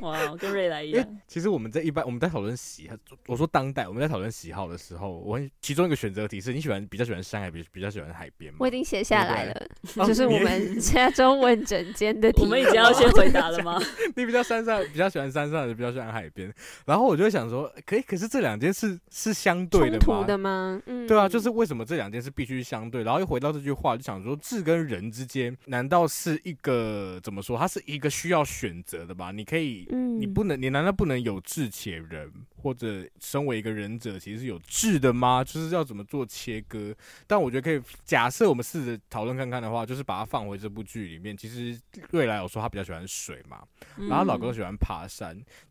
[0.00, 1.18] 哇，跟瑞来一样。
[1.28, 2.96] 其实我们在一般我们在讨论喜好，
[3.26, 8.58] 我说当代我们在讨论喜好的时候，我其中一个选择题是你喜欢比较喜欢山海，比比较喜欢海边吗？
[8.60, 9.68] 我已经写下来了，
[10.06, 13.78] 就是我们 现在中文整间的题，我们已经要先回答了吗？
[14.16, 15.25] 你比较山上，比较喜欢。
[15.30, 16.52] 山上的比较喜欢海边，
[16.84, 20.24] 然后我就会想说，可以，可是这两件事是相对的吗？
[20.24, 20.80] 的吗？
[20.86, 23.02] 嗯，对啊，就是为什么这两件事必须相对？
[23.02, 27.58] 然后又回到这句话，就想说，智跟人之间，难道是一个怎么说？
[27.58, 29.30] 它是一个需要选择的吧？
[29.32, 32.30] 你可以，嗯，你不能，你难道不能有智且仁？
[32.62, 35.44] 或者身为一个忍者，其实是有智的吗？
[35.44, 36.92] 就是要怎么做切割？
[37.24, 41.36] 但我觉得可以假设我们试着讨论看看的话，就是把它放回这部剧里面。
[41.36, 41.78] 其实
[42.10, 43.62] 瑞来我说他比较喜欢水嘛，
[44.08, 45.15] 然后老公喜欢爬山。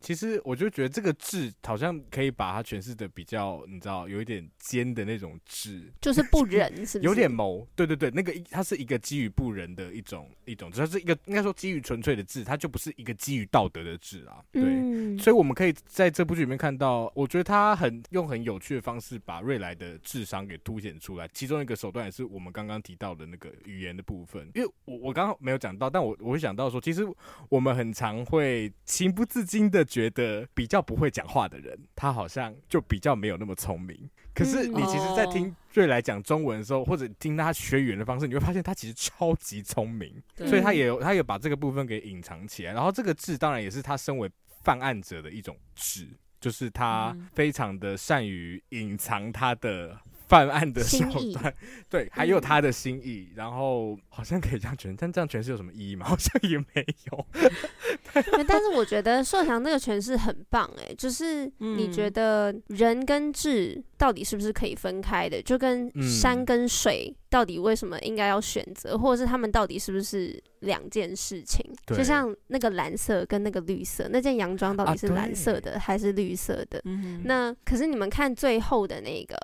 [0.00, 7.08] 其实我就觉得这个智好像可以把它诠释的比较，你知道，有一点尖的那种智，就是不仁， 是不是？
[7.08, 7.66] 有点谋。
[7.74, 14.42] 对对对，那个它是一个基于不仁的一种一种，它是一个应该说基于纯粹的智，它就不是一个基于道德的智啊。
[14.52, 17.10] 对，嗯、所以我们可以在这部剧里面看到。
[17.14, 24.50] 我觉得他很用很有趣的方式把瑞来的智商给凸显出来，其中一个手段也是我们刚刚提到的那个语言的部分。
[24.54, 27.06] 因为我我刚刚没有讲到，但我我会想到说，其实
[27.48, 34.08] 我们很常会情不自禁的觉得，比较不会讲话的人，他好像就比较没有那么聪明。
[34.34, 42.74] 可是你其实，在听瑞来讲中文的时候，或者听他学语言的方式，你会发现他其实超级聪明，所以他也有他也把这个部分给隐藏起来。
[42.74, 44.30] 然后这个智当然也是他身为
[44.66, 46.08] 犯案者的一种智。
[46.40, 49.98] 就是他非常的善于隐藏他的
[50.28, 50.98] 犯案的手
[51.32, 51.54] 段，
[51.88, 56.06] 对，还有他的心意，然后好像可以这样诠释，但这样诠释有什么意义吗？
[56.06, 57.26] 好像也没有。
[58.48, 65.40] 但是我觉得硕翔那个诠释很棒，哎，就是你觉得人跟智到底是不是可以分开的？
[65.42, 71.64] 就跟山跟水到底为什么应该要选择，或者是他们到底是不是两件事情？
[71.86, 76.82] 就像那个蓝色跟那个绿色，那件洋装到底是蓝色的还是绿色的？
[77.24, 79.36] 那可是你们看最后的那个。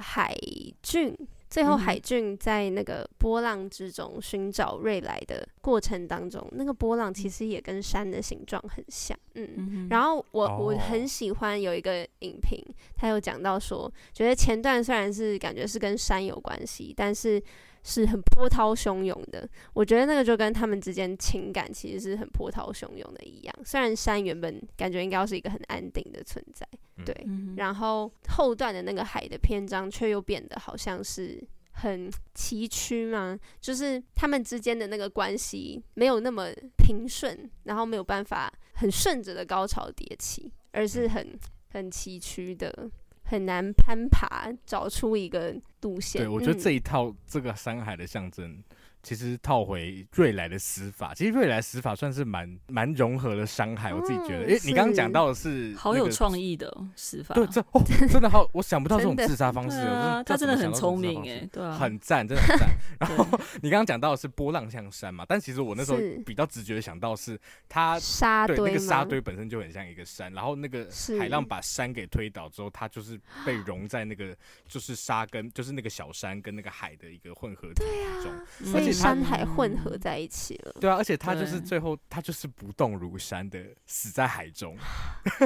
[0.00, 0.36] 海
[0.82, 1.16] 俊，
[1.50, 12.62] 最后海俊在那个波浪之中寻找瑞来的过程当中，那个波浪其实也跟山的形状很像，嗯，嗯，然后我我很喜欢有一个影评，
[12.96, 17.42] 他有讲到说，觉得前段虽然是感觉是跟山有关系，但是。
[17.88, 23.54] 是很波涛汹涌的，我觉得那个就跟他们之间情感其实是很波涛汹涌的一样。
[23.64, 26.68] 虽然山原本感觉应该要是一个很安定的存在，
[27.02, 41.38] 对，嗯、然后后段的那个海的篇章却又变得好像是很崎岖嘛，就是他们之间的那个关系没有那么平顺，然后没有办法很顺着的高潮迭起，而是很
[41.72, 42.90] 很崎岖的。
[43.28, 46.22] 很难攀爬，找出一个路线。
[46.22, 48.64] 对，我觉得这一套、嗯、这个山海的象征。
[49.08, 54.42] 其实套回瑞来的死法，其实瑞来死法算是蛮蛮融合的伤害，我自己觉得。
[54.42, 59.78] 因为你刚刚讲到的是好有创意的死法，对，这哦真的好，我想不到这种自杀方式，
[60.26, 62.68] 他真的很聪明哎，对啊，很赞，真的很赞。
[63.00, 63.26] 然后
[63.62, 70.86] 你刚刚讲到的是波浪像山嘛，但其实我那时候比较直觉的想到是它沙堆，那个沙堆本身就很像一个山，然后那个
[71.18, 77.82] 海浪把山给推倒之后，它就是被融在那个就是沙跟就是那个小山跟那个海的一个混合体
[78.22, 78.97] 中，而且。
[79.00, 84.76] 山海混合在一起了，对啊，而且他就是最后他就是不动如山的死在海中。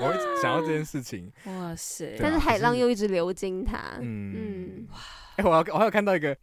[0.00, 2.16] 我会想到这件事情，哇塞！
[2.20, 4.88] 但是海浪又一直流经他，嗯嗯。
[5.36, 6.36] 哎，我要我还有看到一个，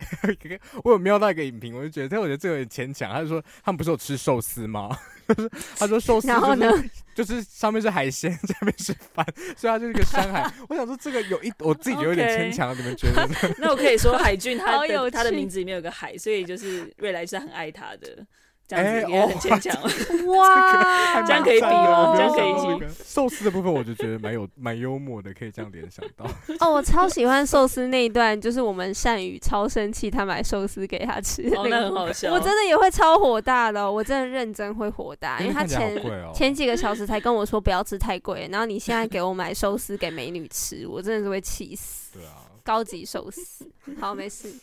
[0.83, 3.11] 我有瞄到一个影评，我就觉得，但我觉得这个有点牵强。
[3.11, 4.97] 他就说他们不是有吃寿司吗？
[5.77, 6.67] 他说寿司然后呢，
[7.13, 9.25] 就是上面是海鲜， 下面是饭，
[9.55, 10.51] 所以它就是一个山海。
[10.67, 13.29] 我想说这个有一，我自己觉得有点牵强，你们觉得？
[13.59, 18.25] 那我可以说海俊他的他的名字里面有个海，所以就是未来是很爱他的。
[18.69, 19.75] 这样子也很牵强。
[20.29, 22.13] 哇，这 样可以比吗？
[22.15, 23.03] 这样可以一起。
[23.03, 26.25] 寿司的部分，我就觉得蛮有蛮幽默的，可以这样联想到。
[26.61, 32.31] 哦，我超喜欢寿司那一段，就是我们善宇超生气，他买寿司给他吃，那个很好笑。
[32.31, 35.99] 我真的也会超火大的，我真的认真会火大，因为他前
[36.33, 42.13] 前几个小时才跟我说不要吃太贵，然后你现在给我买寿司给美女吃，我真的是会气死。
[42.13, 42.45] 对啊。
[42.69, 43.67] 高级寿司，
[43.99, 44.53] 好，没事。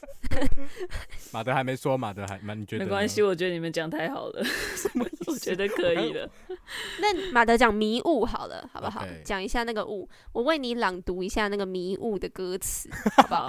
[1.32, 2.84] 马德还没说，马德还蛮，你觉得？
[2.84, 4.46] 没关系，我觉得你们讲太好了，
[5.26, 6.30] 我觉得可以了。
[7.00, 9.04] 那马德讲迷雾好了，好不好？
[9.24, 12.88] 讲一下那个雾，我为你朗读一下那个迷雾的歌词，
[13.18, 13.48] 好不好？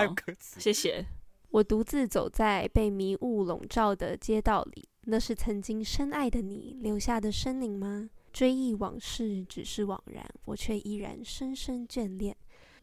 [0.58, 1.06] 谢谢。
[1.52, 8.10] 我独自走在被迷雾笼罩的街道里，那是曾经深爱的你留下的身影吗？
[8.34, 12.36] 追忆往事只是枉然，我却依然深深眷恋。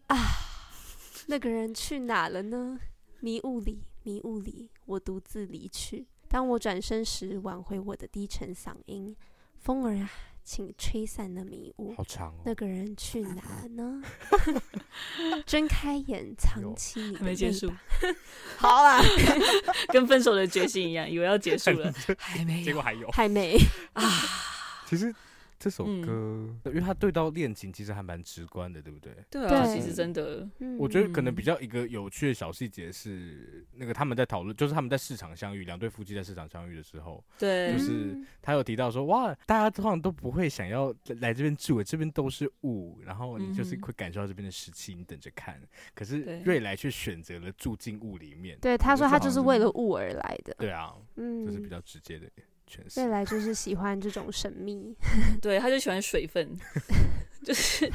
[0.06, 0.16] 啊！
[1.26, 2.78] 那个人去哪了呢？
[3.20, 6.06] 迷雾里，迷雾里，我独自离去。
[6.28, 9.16] 当我转身时，挽回我的低沉嗓音
[9.58, 10.10] ：“风儿啊，
[10.42, 12.42] 请吹散那迷雾。”好长哦。
[12.44, 14.02] 那个人去哪了呢？
[15.46, 17.72] 睁开眼，藏起你的没结束。
[18.58, 19.00] 好啊，
[19.88, 23.56] 跟分手的决心一样，以为要结束了，还没，结果还有，还没
[23.94, 24.02] 啊。
[24.86, 25.14] 其实。
[25.64, 29.14] 这首歌，嗯、因为他对到恋情其实还蛮直观的，对不对？
[29.30, 30.46] 对啊，其实真的，
[30.78, 45.58] 我觉得可能比较一个有趣的小细节是，那个他们在讨论，就是他们在市场相遇，两对夫妻在市场相遇的时候，对，就是他有提到说，哇，大家通常都不会想要来这边住，这边都是雾，然后你就是会感受到这边的湿气，你等着看。
[45.94, 52.28] 可是瑞来却选择了住进雾里面，对，他说他就是为了雾而来的，对啊，嗯，这是比较直接的。
[52.96, 54.94] 未 来就是喜欢这种神秘，
[55.40, 56.56] 对，他就喜欢水分，
[57.44, 57.90] 就是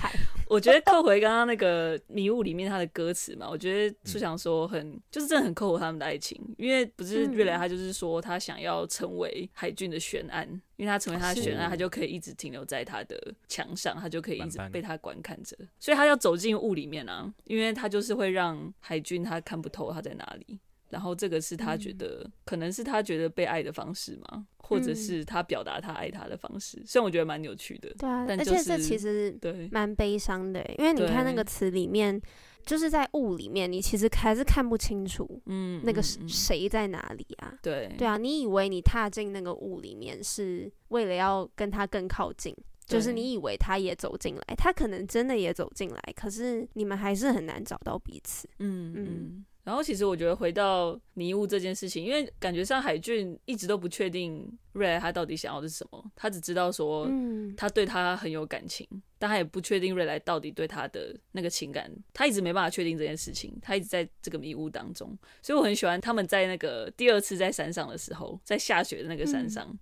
[0.48, 20.60] 我觉得扣回刚刚那个迷雾里面他的歌词嘛，我觉得是想说很就是真的很扣回他们的爱情，因为不是瑞来他就是说他想要成为海俊的悬案，因为他成为他的悬案，他就可以一直停留在他的墙上，他就可以一直被他观看着，所以他要走进雾里面啊，因为他就是会让海俊他看不透他在哪里。
[20.90, 26.82] 然后这个是他觉得，嗯、可能是他觉得被爱的方式嘛，或者是他表达他爱他的方式。
[26.86, 29.70] 虽然我觉得蛮有趣的，对啊，但就是、而且这其实对。
[29.72, 32.20] 蛮悲伤的，因为你看那个词里面，
[32.66, 37.54] 就是在雾里面，你其实还是看不清楚，嗯，那个谁在哪里啊？
[37.62, 49.06] 对，对啊，你以为你踏进那个雾里面是为了要跟他更靠近，就是你以为他也走进来，他可能真的也走进来，可是你们还是很难找到彼此，嗯嗯。
[49.06, 57.08] 嗯然后其实我觉得回到迷雾这件事情，因为感觉上海俊一直都不确定瑞来他到底想要的是什么，他只知道说
[57.56, 65.16] 他对他很有感情，嗯、但他也不确定瑞来到底对他的那个情感，他一直没办法确定这件事情，他一直在这个迷雾当中。
[65.42, 69.68] 所以我很喜欢他们在那个第二次在山上的时候，在下雪的那个山上。
[69.70, 69.80] 嗯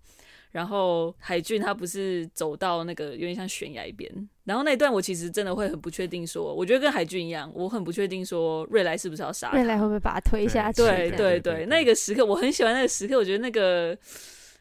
[0.51, 4.11] 然后海俊他不是走到那个有点像悬崖边，
[4.43, 10.81] 然后那一段我其实真的会很不确定说，说我觉得跟海俊一样，我很不确定说瑞来是不是要杀他，瑞来会不会把他推下去？
[10.81, 13.97] 对对对，那个时刻我很喜欢那个时刻，我觉得那个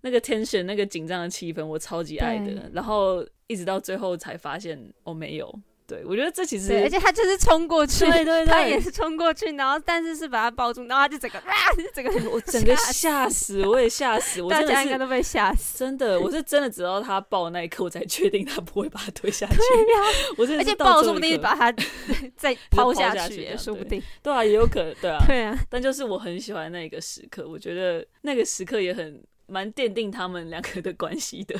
[0.02, 5.60] 那个 tension 那个紧张的气氛我超级爱的，然后一直到最后才发现哦没有。
[5.86, 11.52] 对，我觉得这其实，而且他就是冲过去，对对对，他也是冲过去，然后但是是把他抱住，然后他就整个啊，
[11.94, 19.56] 整个我 整个吓死，我也吓死，我真的大家应该都被吓死，真的，我是真的直到他抱那一刻，我才确定他不会把他推下去。
[19.56, 20.00] 对呀，
[20.36, 21.72] 我而且抱说不定把他
[22.36, 31.54] 再抛下去也说不定，对啊，也有可能，对啊， 对啊，但就是我很喜欢那个时刻，我觉得那个时刻也很蛮奠定他们两个的关系的。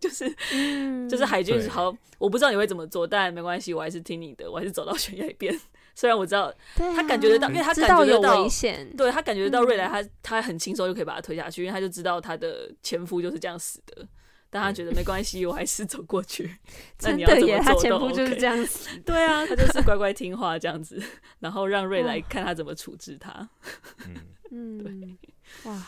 [0.00, 5.58] 就是，嗯、就是海俊好，我不知道你会怎么做，但没关系，我还是听你的，我还是走到悬崖边。
[5.94, 6.54] 虽然我知道、啊、
[6.94, 14.06] 他感觉得到，因为他感觉得到，有危险，对他感觉得到瑞莱他，他、嗯、他很轻松就可以把他推下去，因为他就知道他的前夫就是这样死的。
[14.50, 16.56] 但他觉得没关系，我还是走过去。
[17.02, 17.58] 那你要怎么做？
[17.58, 18.96] 他前夫就是这样死。
[19.04, 21.02] 对啊，他就是乖乖听话这样子，
[21.40, 23.46] 然后让瑞来看他怎么处置他。
[24.50, 25.86] 嗯，对，哇。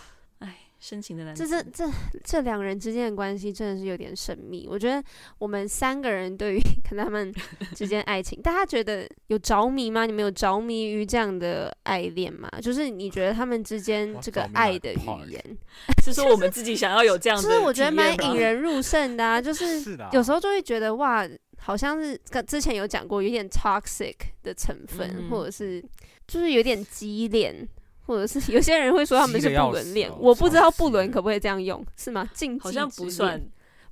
[0.81, 1.93] 深情的男子，这这这
[2.25, 4.67] 这两人之间的关系真的是有点神秘。
[4.67, 5.03] 我觉得
[5.39, 7.33] 我们三个人对于 可能他们
[7.77, 10.07] 之间爱情，大家觉得有着迷吗？
[10.07, 12.49] 你们有着迷于这样的爱恋吗？
[12.63, 15.59] 就是你觉得他们之间这个爱的语言，
[16.03, 17.43] 是说我们自己想要有这样的？
[17.43, 19.41] 就是我觉得蛮引人入胜的啊。
[19.43, 21.29] 就是有时候就会觉得哇，
[21.59, 25.85] 好像是跟之前有讲过有点 toxic 的成分，嗯、或者是
[26.27, 27.69] 就是有点激恋。
[28.11, 32.29] 或者是有些人会说他们是不伦恋，我不知道不伦可不可以这样用，是吗？
[32.35, 33.41] 禁忌好像不算，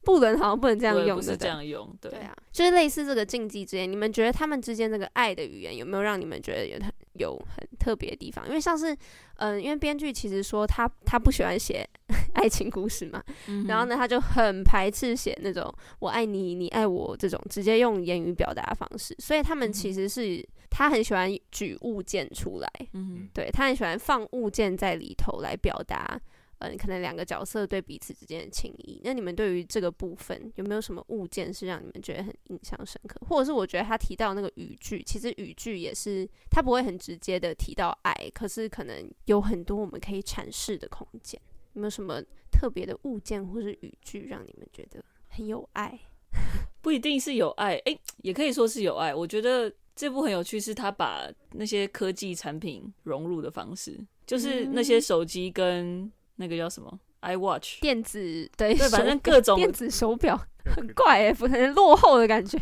[0.09, 8.49] 不能好像不能这样用，不是这样用，对，对啊，就是类似这个禁忌之言，你们觉得他们之间这个爱的语言有没有让你们觉得有很有很特别的地方？
[8.49, 8.95] 因为像是，
[9.37, 11.87] 嗯、呃，因为编剧其实说他他不喜欢写
[12.33, 26.19] 爱情故事嘛，嗯、然后呢，他就很排斥写那种我爱你，你爱我这种直接用言语表达方式，所以他们其实是、嗯、他很喜欢举物件出来，嗯，对，他很喜欢放物件在里头来表达。
[26.59, 29.01] 嗯，可能两个角色对彼此之间的情谊。
[29.05, 33.21] 那你们对于这个部分有没有什么物件是让你们觉得很印象深刻？
[33.29, 41.41] 或者是我觉得他提到那个语句，其实语句也是他不会很直接的提到爱，可是可能有很多我们可以阐释的空间。
[41.75, 45.97] 有没有什么特别的物件或是语句让你们觉得很有爱？
[46.83, 49.15] 不一定是有爱，诶、欸，也可以说是有爱。
[49.15, 56.11] 我觉得这部很有趣，是他把那些科技产品融入的方式，就是那些手机跟。
[56.39, 58.19] 那个叫什么？iWatch 电子
[58.57, 62.59] 对对，反正各种电子手表很怪哎、欸，不很落后的感觉。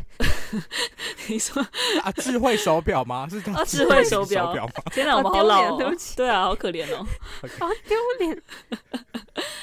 [1.28, 1.60] 你说
[2.02, 3.28] 啊，智慧手表吗？
[3.28, 4.72] 是啊，智慧手表吗？
[4.92, 6.16] 天哪，我们好老、喔，对不起。
[6.16, 7.04] 对啊，好可怜哦、
[7.42, 8.42] 喔，好丢脸。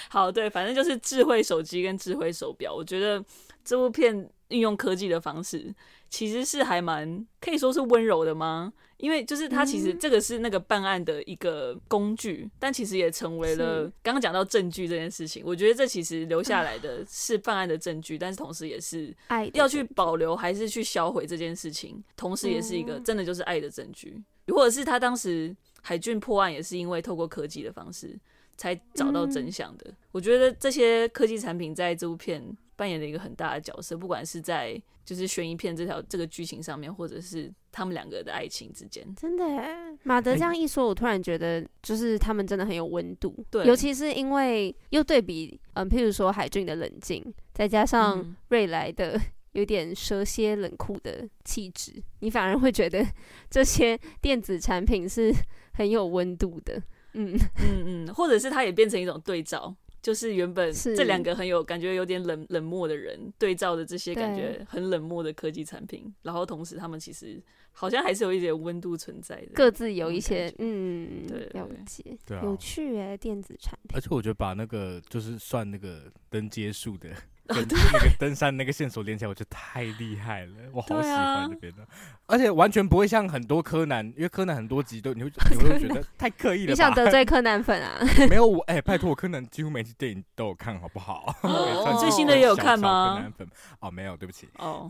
[0.09, 2.73] 好，对，反正就是智慧手机跟智慧手表。
[2.73, 3.23] 我觉得
[3.63, 5.73] 这部片运用科技的方式，
[6.13, 8.71] 其实是还蛮可以说是温柔的吗？
[8.97, 15.41] 因为就是他其实这个是那个办案的一个工具，嗯、但其实也成为了刚刚讲到证据这件事情。
[15.43, 19.11] 我觉得这其实留下来的是办案的证据，嗯、但是同时也是
[19.53, 24.13] 要去保留还是去销毁这件事情，同时也是一个真的就是爱的证据。
[24.45, 28.15] 嗯、或者是他当时海俊破案也是因为透过科技的方式
[28.55, 29.89] 才找到真相的。
[29.89, 43.35] 嗯、我觉得这些科技产品在这部片扮演了一个很大的角色，不管是在就是悬疑片这条这个剧情上面，或者是他们两个的爱情之间，真的耶，马德这样一说，我突然觉得就是他们真的很有温度。
[43.49, 47.23] 对，尤其是因为又对比，嗯，譬如说海俊的冷静，
[47.53, 49.19] 再加上瑞来的
[49.51, 53.05] 有点蛇蝎冷酷的气质，嗯、你反而会觉得
[53.49, 55.33] 这些电子产品是
[55.73, 56.81] 很有温度的。
[57.15, 59.75] 嗯嗯嗯，或者是它也变成一种对照。
[60.03, 67.41] 就是原本这两个很有感觉、有点冷冷漠的人对照的这些感觉很冷漠的科技产品，然后同时他们其实
[67.71, 73.95] 好像还是有一点温度存在的，各自有一些嗯，对，了解，对啊，有趣哎，电子产品。
[73.95, 77.09] 而且我觉得把那个就是算那个灯接数的。
[77.47, 81.85] 跟那个登山那个线索连起来，我觉得太厉害了，我好喜欢这边的，
[82.25, 86.71] 而且完全不会像很多柯南，因为柯南很多集都你会 你会觉得太刻意了。
[86.71, 87.99] 你想得罪柯南粉啊？
[88.29, 91.35] 没有我哎，拜托，我柯南几乎每集电影都有看好不好？
[91.99, 93.15] 最新的也有看吗？
[93.15, 93.47] 柯南粉
[93.81, 94.87] 哦，没有，对不起哦。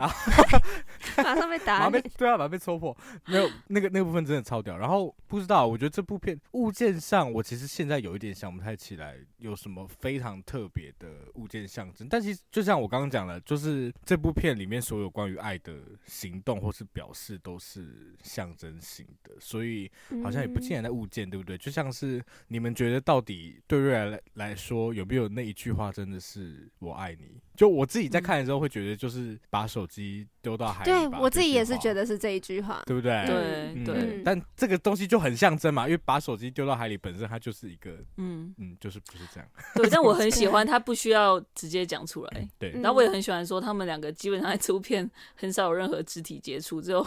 [1.17, 2.95] 马上被打，马上被对啊，马上被戳破。
[3.25, 4.77] 没有那个那个部分真的超屌。
[4.77, 12.39] 然后不知道，我觉得这部片物件上，我其实现在有一点想不太起来有什么非常特别的物件象征，但其实。
[12.51, 15.73] 就像我刚刚讲了，就是这部片里面所有关于爱的
[16.05, 19.91] 行动或是表示都是象征性的，所以
[20.23, 21.57] 好像也不见得物件，对不对？
[21.57, 27.41] 就像是你们觉得到底对瑞来来说有没有那一句话真的是我爱你？
[27.55, 30.91] 就我自己在看的时候会觉得就是把手机丢到海里。
[30.91, 33.25] 对我自己也是觉得是这一句话，对不对？
[33.25, 34.21] 对对。
[34.23, 39.49] 但这个东西就很象征嘛，因为把手机丢到海里本身它就是一个嗯嗯，就是不是这样。
[39.73, 42.49] 对，但我很 喜欢他不需要直接讲出来。
[42.59, 47.05] 对，然后我也很喜欢说他们两个基本上在这部片很少有任何肢体接触，只有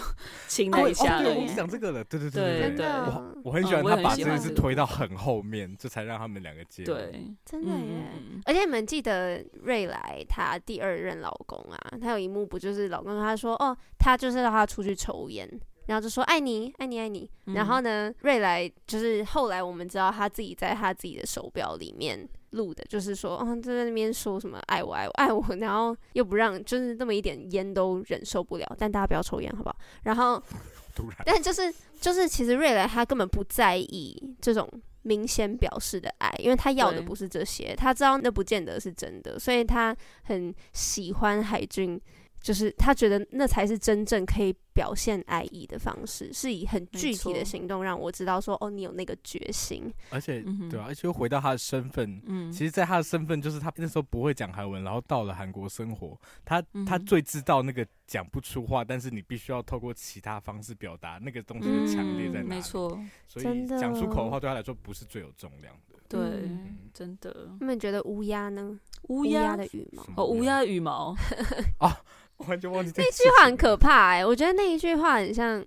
[0.49, 1.23] 亲了一下。
[1.23, 2.87] 对，我讲这个了，对对对对对。
[2.87, 6.85] 我我很喜欢他把这件事推到很后面，这才让他们两个接。
[6.85, 8.07] 对，真的耶。
[8.47, 15.49] 而且你们记得瑞来她第二任老公啊，他有一幕不就是老公跟他说哦，他就是让他出去抽烟，
[15.87, 17.31] 然后就说爱你爱你爱你。
[17.47, 22.29] 然后呢，瑞来就是后来我们知道他自己在他自己的手表里面。
[22.51, 28.77] 录的就是说，嗯，就在那边说什么爱我爱我爱我，然后又不让，就是那么一点烟都忍受不了。
[28.79, 29.77] 但大家不要抽烟，好不好？
[30.05, 30.43] 然后，
[30.97, 31.71] 然，但就是
[32.01, 34.67] 就是，其实瑞来他根本不在意这种
[35.03, 42.01] 明显表示的爱，因为他要的不是这些，他知道那不见得是真的，所以他很喜欢海俊。
[42.41, 49.93] 就是他觉得那才是真正可以表现爱意的方式，是以很具体的行动让我知道说，哦，你有那个决心。
[50.11, 62.49] 而且，对啊，而且又回到他的身份，嗯，其实，在他的身份就是他那时候不会讲韩文，然后到了韩国生活，他他最知道那个讲不出话，但是你必须要透过其他方式表达那个东西的强烈在哪里。
[62.49, 65.97] 没错，所以讲出口的话对他来说不是最有重量的。
[66.09, 66.49] 对，
[66.95, 67.49] 真的。
[67.59, 68.79] 那你们觉得乌鸦呢？
[69.09, 71.17] 乌鸦的羽毛哦，乌鸦的羽毛
[71.79, 71.97] 啊。
[72.49, 75.65] 完全忘记那句话很可怕哎、欸，我觉得那一句话很像，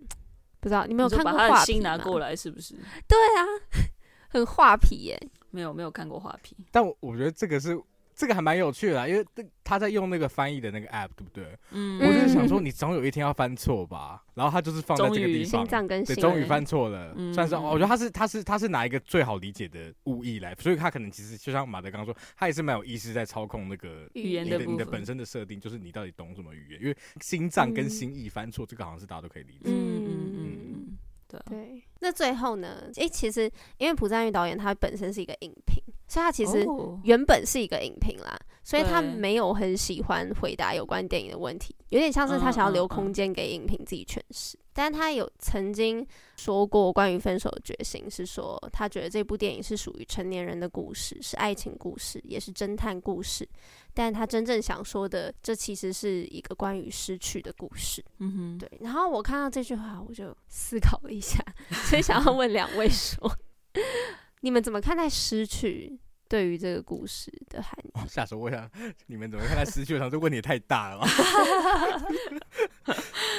[0.60, 1.48] 不知道你没有看过画皮吗？
[1.50, 2.76] 把他的心拿过来是不是？
[3.08, 3.46] 对啊，
[4.30, 5.30] 很画皮耶、欸。
[5.52, 7.76] 没有没有看过画皮，但我我觉得这个是
[8.20, 9.26] 这个还蛮有趣的，因为
[9.64, 11.58] 他在用那个翻译的那个 app，对不对？
[11.72, 14.22] 嗯，我就是想说，你总有一天要翻错吧？
[14.34, 15.66] 然后他就是放在这个地方，
[16.04, 17.16] 对，终于翻错了。
[17.34, 26.82] 算是，我觉得他是他是他是拿一个最好理解的误译来，所以他可能其实就像马德刚刚说，他也是蛮有意识在操控那个语言的你的本身的设定，就是你到底懂什么语言？
[26.82, 29.70] 因为心脏跟心意翻错，这个好像是大家都可以理解。
[29.70, 30.29] 嗯嗯嗯。
[31.30, 32.90] 对，对，那最后呢？
[32.96, 36.66] 诶、欸，其实因为朴赞郁导演他本身是一个影评，所以他其实
[37.04, 44.58] 原本是一个影评啦，哦、所以他没有很喜欢回答有关电影的问题，有点像是他想要留空间给影评自己诠释。
[44.58, 46.08] 嗯嗯嗯但他有曾经
[46.38, 53.46] 说过关于分手的决心，是说他觉得这部电影是属于成年人的故事，是爱情故事，也是侦探故事。
[53.94, 58.04] 但他真正想说的，这其实是一个关于失去的故事。
[58.20, 58.72] 嗯哼，对。
[58.82, 61.44] 然后我看到这句话，我就思考了一下，
[61.90, 63.32] 所以想要问两位说，
[64.42, 66.00] 你们怎么看待失去？
[66.30, 68.70] 对于这个故事的含义， 下手我想
[69.08, 69.96] 你们怎么看待失去？
[69.96, 71.08] 我想这问题也太大了吧。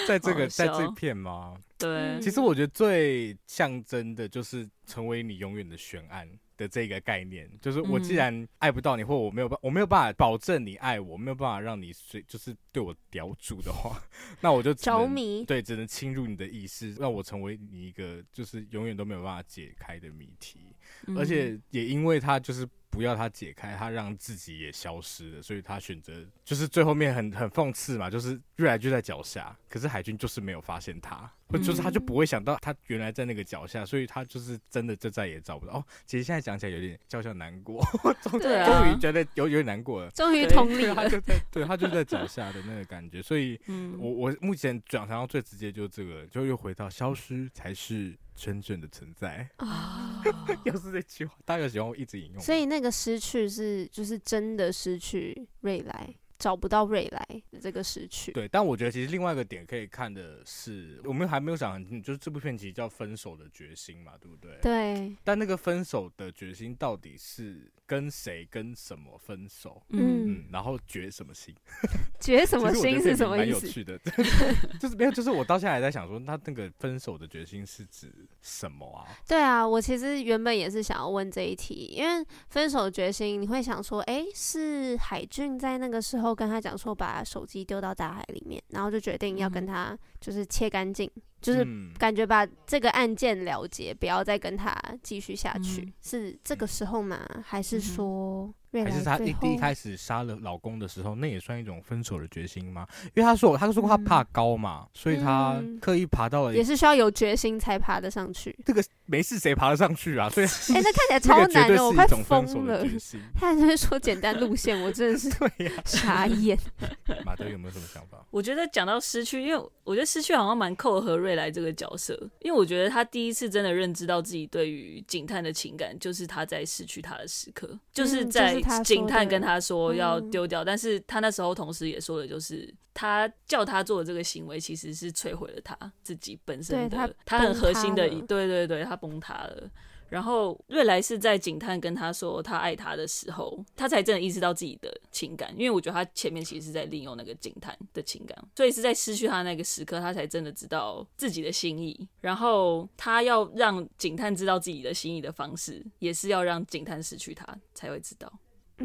[0.09, 1.55] 在这个在这片吗？
[1.81, 14.01] 对，其实我觉得最象征的就是成为你永远的悬案的这个概念，就是我既然爱不到你，或我没有办我没有办法保证你爱我，没有办法让你随就是对我叼住的话，
[14.43, 20.77] 那我就着迷，对，只能侵入你的意识，让我成为你一个就是永远都没有办法解开的谜题，
[21.17, 22.69] 而且也因为他就是。
[22.93, 35.75] 不要他解开，他让自己也消失了，所以他选择就是最后面很很讽刺嘛，就是瑞来就在脚下，可是海军就是没有发现他，嗯、就是他就不会想到他原来在那个脚下，所以他就是真的就再也找不到。
[35.75, 37.83] 哦，其实现在讲起来有点叫叫难过，
[38.23, 43.59] 终于、啊、觉得有有点难过了，终于同理了，他就在对他就在脚下的那个感觉，所以
[43.99, 48.17] 我我目前讲到最直接就是这个，就又回到消失才是。
[48.37, 50.23] 真正的存在啊，
[50.65, 52.41] 又是这句话，大家有喜欢我一直引用。
[52.41, 56.09] 所以那个失去是，就是真的失去未来。
[56.41, 58.33] 找不到未来的这个失去。
[58.33, 64.59] 对，但我觉得其实另外一个点可以看的是，我们还没有讲很清楚，就是这部片其实叫《分手的决心》嘛，对不对？
[64.63, 65.15] 对。
[65.23, 69.83] 但那个分手的决心到底是跟谁、跟什么分手？
[69.91, 71.55] 嗯，嗯，然后决什么心？
[72.19, 73.57] 决什么心是什么意思？
[73.57, 73.99] 蛮有趣的，
[74.81, 78.11] 就是没有，就是我到现在还在想说，他那个分手的决心是指
[78.41, 79.05] 什么啊？
[79.29, 86.30] 对啊，我其实原本也是想要问这一题，因为分手的决心，你会想说，哎，是海俊在那个时候。
[86.35, 91.67] 跟他讲说，把手机丢到大海里面，然后就决定要跟他就是切干净，嗯、就是
[91.99, 95.83] 感觉把这个案件了结，不要再跟他继续下去。
[95.83, 97.21] 嗯、是这个时候吗？
[97.45, 98.53] 还是说？
[98.73, 102.87] 还是他一第一开始杀了老公的时候，那也算一种分手的决心吗？
[103.15, 108.57] 因为他说，他说过他怕高嘛，嗯、所以他刻意爬到了，也是需要有决心才爬得上去。
[108.65, 110.29] 这个没事谁爬得上去啊？
[110.31, 112.87] 所以，哎、欸，那看起来超难的，我快疯了。
[113.35, 115.29] 他还在说简单路线，我真的是
[115.85, 116.57] 傻眼。
[117.27, 118.25] 马德有没有什么想法？
[118.31, 128.55] 我觉得讲到失去，因为我觉得失去好像蛮扣合瑞来这个角色，因为我觉得他第一次真的认知到自己对于警探的情感，就是他在失去他的时刻，就是在、嗯。
[128.55, 139.71] 就是警探跟他说要丢掉，嗯、但是他那时候同时也说的就是，他叫他做的这个行为其实是摧毁了他自己本身的，他，他很核心的，对对对，他崩塌了。
[140.09, 152.09] 然后瑞来是在警探跟他说他爱他的时候，他才真的意识到自己的情感，因为我觉得他前面其实是在利用那个警探的情感，所以是在失去他那个时刻，他才真的知道自己的心意。
[152.21, 158.33] 然后他要让警探知道自己的心意的方式，也是要让警探失去他才会知道。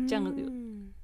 [0.08, 0.52] 这样子，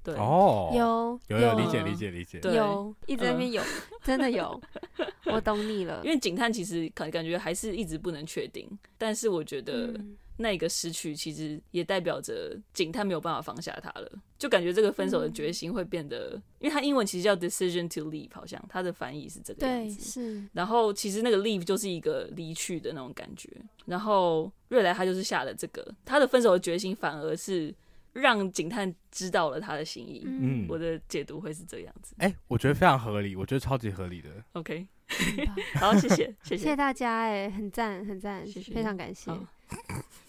[0.04, 0.16] 对。
[0.16, 3.62] 哦，有有有理解理解理解，有一直在那边有，
[4.04, 4.60] 真的有，
[5.32, 6.02] 我懂你了。
[6.04, 8.68] 因为警探其实感感觉还是一直不能确定，
[8.98, 9.94] 但是我觉得
[10.38, 20.44] 那个失去其实也代表着警探没有办法放下他了，就感觉这个分手的决心会变得，因为他英文其实叫 decision to leave，好像他的翻译是这个样子，是。
[20.54, 23.48] 然后其实那个 leave 就是一个离去的那种感觉，
[23.86, 27.74] 然后瑞来他就是下了这个，他的分手的决心反而是。
[28.14, 32.16] 让警探知道了他的心意，嗯，我的解读会是这样子。
[32.18, 34.30] 哎、欸，我觉得非常合理，我觉得超级合理的。
[34.54, 34.88] OK，
[35.80, 39.32] 好，谢谢，谢谢，大家，哎，很赞，很赞，谢谢，非常感谢。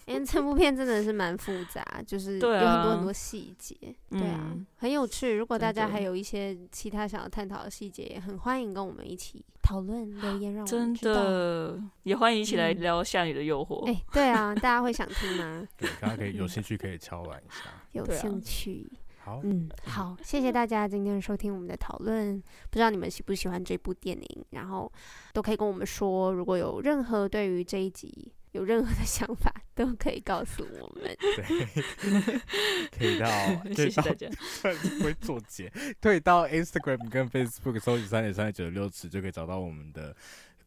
[0.05, 3.75] 因为这部片真的是蛮复杂，就是有很多很多细节，
[4.09, 5.33] 对啊，很有趣。
[5.35, 11.13] 如果大家还有一些其他想要探讨的细节，也很欢迎跟我们一起讨论留言，让我们知道。
[11.13, 13.85] 真的，也欢迎一起来聊《夏女的诱惑》。
[13.87, 15.65] 哎，对啊，大家会想听吗？
[15.77, 17.71] 对，大家可以有兴趣可以敲完一下。
[17.93, 18.91] 有兴趣，
[19.23, 22.37] 好，嗯，好，谢谢大家今天收听我们的讨论。
[22.69, 24.91] 不知道你们喜不喜欢这部电影，然后
[25.31, 26.33] 都可以跟我们说。
[26.33, 28.33] 如果有任何对于这一集。
[28.53, 31.15] 有任何的想法，都可以告诉我们。
[31.19, 32.39] 对，
[32.97, 33.27] 可以到，
[33.73, 34.29] 谢谢大家。
[35.01, 40.15] 会做结，可以到 Instagram 跟 Facebook 搜集三点三九六尺，就可以找到我们的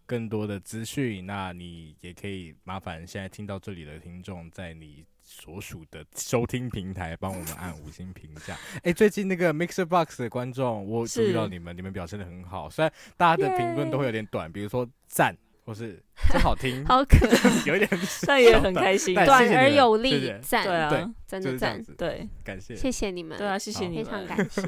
[0.04, 1.24] 更多的资讯。
[1.24, 8.54] 那你也可以麻烦现在听到这里的听众，在你所属的收听平台帮我们按五星评价。
[8.78, 12.68] 哎、欸，最近那个 Mixer Box 的观众，我注意到你们，你们表现的很好。
[12.68, 15.36] 虽然大家的评论都会有点短，比如说赞。
[15.66, 16.00] 或是
[16.32, 17.90] 真好听，好可 爱，有一点，
[18.26, 24.62] 但也很开心，短而有力，赞，对啊，真的赞，对，感谢，谢谢你们，对啊，谢谢你们，非常感谢。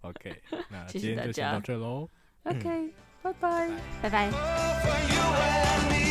[0.00, 0.34] OK，
[0.70, 2.08] 那今天就先到这喽。
[2.44, 2.90] OK，
[3.22, 3.70] 拜拜，
[4.02, 6.07] 拜拜。